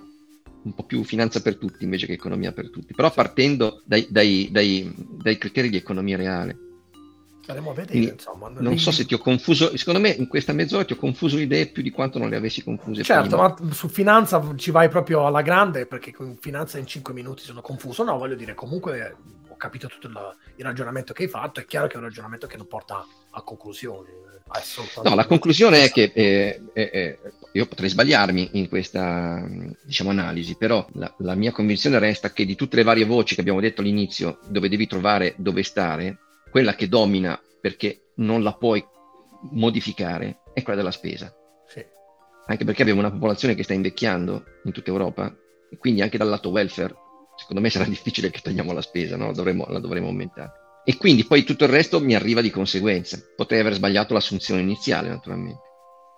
un 0.62 0.74
po', 0.74 0.85
più 0.85 1.02
finanza 1.04 1.42
per 1.42 1.56
tutti 1.56 1.85
invece 1.85 2.06
che 2.06 2.12
economia 2.12 2.52
per 2.52 2.70
tutti, 2.70 2.94
però 2.94 3.12
partendo 3.12 3.82
dai, 3.85 4.06
dai, 4.09 4.48
dai, 4.50 4.92
dai 4.96 5.38
criteri 5.38 5.68
di 5.68 5.76
economia 5.76 6.16
reale. 6.16 6.59
Staremo 7.42 7.70
a 7.70 7.74
vedere, 7.74 8.12
insomma. 8.12 8.48
Non 8.48 8.72
lì... 8.72 8.78
so 8.78 8.90
se 8.90 9.06
ti 9.06 9.14
ho 9.14 9.18
confuso, 9.18 9.76
secondo 9.76 10.00
me 10.00 10.09
in 10.09 10.26
questa 10.26 10.52
mezz'ora 10.52 10.85
ti 10.85 10.94
ho 10.94 10.96
confuso 10.96 11.37
le 11.37 11.42
idee 11.42 11.68
più 11.68 11.80
di 11.80 11.92
quanto 11.92 12.18
non 12.18 12.28
le 12.28 12.35
avessi 12.35 12.64
confuse 12.64 13.04
certo, 13.04 13.37
prima. 13.37 13.56
ma 13.61 13.72
su 13.72 13.87
finanza 13.87 14.42
ci 14.56 14.72
vai 14.72 14.88
proprio 14.88 15.26
alla 15.26 15.42
grande 15.42 15.87
perché 15.87 16.12
con 16.12 16.37
finanza 16.40 16.78
in 16.78 16.87
5 16.87 17.14
minuti 17.14 17.44
sono 17.44 17.61
confuso. 17.61 18.02
No, 18.02 18.18
voglio 18.18 18.35
dire, 18.35 18.54
comunque 18.54 19.16
ho 19.46 19.56
capito 19.56 19.87
tutto 19.87 20.09
il, 20.09 20.18
il 20.56 20.64
ragionamento 20.64 21.12
che 21.12 21.22
hai 21.22 21.28
fatto, 21.28 21.61
è 21.61 21.66
chiaro 21.66 21.87
che 21.87 21.94
è 21.94 21.98
un 21.98 22.02
ragionamento 22.02 22.48
che 22.48 22.56
non 22.56 22.66
porta 22.66 23.06
a 23.37 23.42
conclusioni. 23.42 24.25
No, 25.03 25.14
la 25.14 25.27
conclusione 25.27 25.85
è 25.85 25.90
che 25.90 26.12
eh, 26.14 26.61
eh, 26.72 26.90
eh, 26.92 27.18
io 27.53 27.66
potrei 27.66 27.90
sbagliarmi 27.90 28.51
in 28.53 28.68
questa 28.68 29.44
diciamo, 29.83 30.11
analisi, 30.11 30.57
però 30.57 30.87
la, 30.92 31.12
la 31.18 31.35
mia 31.35 31.51
convinzione 31.51 31.99
resta 31.99 32.33
che 32.33 32.46
di 32.46 32.55
tutte 32.55 32.77
le 32.77 32.85
varie 32.85 33.05
voci 33.05 33.35
che 33.35 33.40
abbiamo 33.40 33.61
detto 33.61 33.81
all'inizio, 33.81 34.38
dove 34.49 34.68
devi 34.68 34.87
trovare 34.87 35.35
dove 35.37 35.62
stare, 35.62 36.18
quella 36.51 36.75
che 36.75 36.88
domina 36.88 37.38
perché 37.61 38.12
non 38.16 38.42
la 38.42 38.53
puoi 38.53 38.85
modificare 39.51 40.38
è 40.55 40.62
quella 40.62 40.79
della 40.79 40.92
spesa. 40.92 41.35
Sì. 41.66 41.85
Anche 42.46 42.64
perché 42.64 42.83
abbiamo 42.83 43.01
una 43.01 43.11
popolazione 43.11 43.55
che 43.55 43.64
sta 43.64 43.75
invecchiando 43.75 44.44
in 44.64 44.72
tutta 44.72 44.90
Europa 44.90 45.35
e 45.68 45.77
quindi 45.77 46.03
anche 46.03 46.18
dal 46.18 46.29
lato 46.29 46.51
welfare, 46.51 46.94
secondo 47.37 47.61
me 47.61 47.68
sarà 47.68 47.85
difficile 47.90 48.31
che 48.31 48.40
tagliamo 48.40 48.72
la 48.72 48.81
spesa, 48.81 49.16
no? 49.16 49.33
Dovremo, 49.33 49.66
la 49.68 49.81
dovremo 49.81 50.07
aumentare. 50.07 50.65
E 50.88 50.96
quindi 50.99 51.25
poi 51.25 51.42
tutto 51.42 51.64
il 51.64 51.70
resto 51.70 51.99
mi 51.99 52.14
arriva 52.14 52.40
di 52.40 52.51
conseguenza. 52.51 53.18
Potrei 53.35 53.59
aver 53.59 53.75
sbagliato 53.75 54.14
l'assunzione 54.14 54.61
iniziale, 54.61 55.09
naturalmente. 55.09 55.61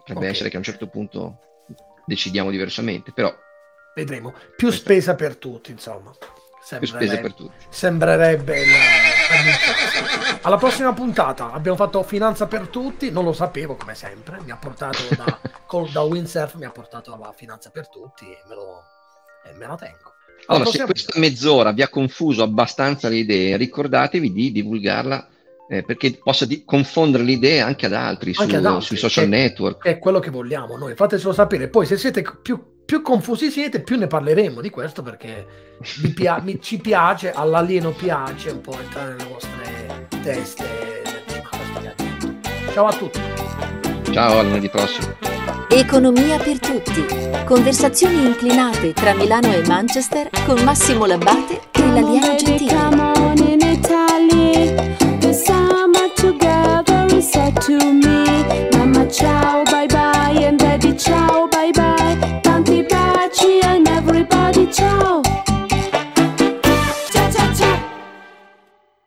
Potrebbe 0.00 0.20
okay. 0.20 0.30
essere 0.30 0.50
che 0.50 0.56
a 0.56 0.58
un 0.58 0.64
certo 0.64 0.88
punto 0.88 1.38
decidiamo 2.04 2.50
diversamente, 2.50 3.12
però 3.12 3.34
vedremo. 3.94 4.34
Più 4.56 4.70
spesa 4.70 5.14
per 5.14 5.36
tutti, 5.36 5.70
insomma. 5.70 6.14
Più 6.78 6.86
spesa 6.86 7.16
per 7.16 7.32
tutti. 7.32 7.54
Sembrerebbe 7.70 8.60
il, 8.60 8.68
alla 10.42 10.58
prossima 10.58 10.92
puntata 10.92 11.52
abbiamo 11.52 11.78
fatto 11.78 12.02
finanza 12.02 12.46
per 12.46 12.68
tutti, 12.68 13.10
non 13.10 13.24
lo 13.24 13.32
sapevo 13.32 13.74
come 13.74 13.94
sempre, 13.94 14.38
mi 14.42 14.50
ha 14.50 14.56
portato 14.56 14.98
da, 15.14 15.38
da 15.90 16.02
Windsurf, 16.02 16.56
mi 16.56 16.66
ha 16.66 16.70
portato 16.70 17.14
alla 17.14 17.32
finanza 17.32 17.70
per 17.70 17.88
tutti 17.88 18.26
e 18.26 18.42
me, 18.46 18.54
lo, 18.54 18.82
e 19.46 19.54
me 19.54 19.66
la 19.66 19.76
tengo. 19.76 20.16
Allora, 20.46 20.64
prossima... 20.64 20.86
se 20.86 20.90
questa 20.92 21.18
mezz'ora 21.18 21.72
vi 21.72 21.82
ha 21.82 21.88
confuso 21.88 22.42
abbastanza 22.42 23.08
le 23.08 23.16
idee, 23.16 23.56
ricordatevi 23.56 24.32
di 24.32 24.52
divulgarla 24.52 25.28
eh, 25.68 25.82
perché 25.82 26.18
possa 26.22 26.46
di- 26.46 26.64
confondere 26.64 27.22
le 27.22 27.32
idee 27.32 27.60
anche 27.60 27.86
ad 27.86 27.92
altri, 27.92 28.32
anche 28.34 28.52
su, 28.52 28.58
ad 28.58 28.64
altri 28.64 28.84
sui 28.86 28.96
social 28.96 29.24
che, 29.24 29.30
network. 29.30 29.84
È 29.84 29.98
quello 29.98 30.18
che 30.18 30.30
vogliamo 30.30 30.76
noi, 30.76 30.94
fatecelo 30.94 31.32
sapere. 31.32 31.68
Poi 31.68 31.84
se 31.84 31.98
siete 31.98 32.24
più, 32.42 32.58
più 32.84 33.02
confusi 33.02 33.50
siete, 33.50 33.82
più 33.82 33.98
ne 33.98 34.06
parleremo 34.06 34.62
di 34.62 34.70
questo 34.70 35.02
perché 35.02 35.46
pia- 36.14 36.40
mi, 36.42 36.58
ci 36.60 36.78
piace, 36.78 37.30
all'alieno 37.30 37.90
piace 37.90 38.50
un 38.50 38.60
po' 38.62 38.78
entrare 38.80 39.10
nelle 39.10 39.24
vostre 39.24 40.08
teste. 40.22 40.66
Ciao 42.72 42.86
a 42.86 42.92
tutti. 42.92 43.20
Ciao, 44.12 44.38
al 44.38 44.46
lunedì 44.46 44.68
prossimo. 44.70 45.37
Economia 45.70 46.38
per 46.38 46.58
tutti. 46.58 47.04
Conversazioni 47.44 48.24
inclinate 48.24 48.94
tra 48.94 49.14
Milano 49.14 49.52
e 49.52 49.66
Manchester 49.66 50.30
con 50.46 50.60
Massimo 50.62 51.04
Labbate 51.04 51.60
e 51.72 51.92
l'alieno 51.92 52.34
Gentile. 52.36 52.68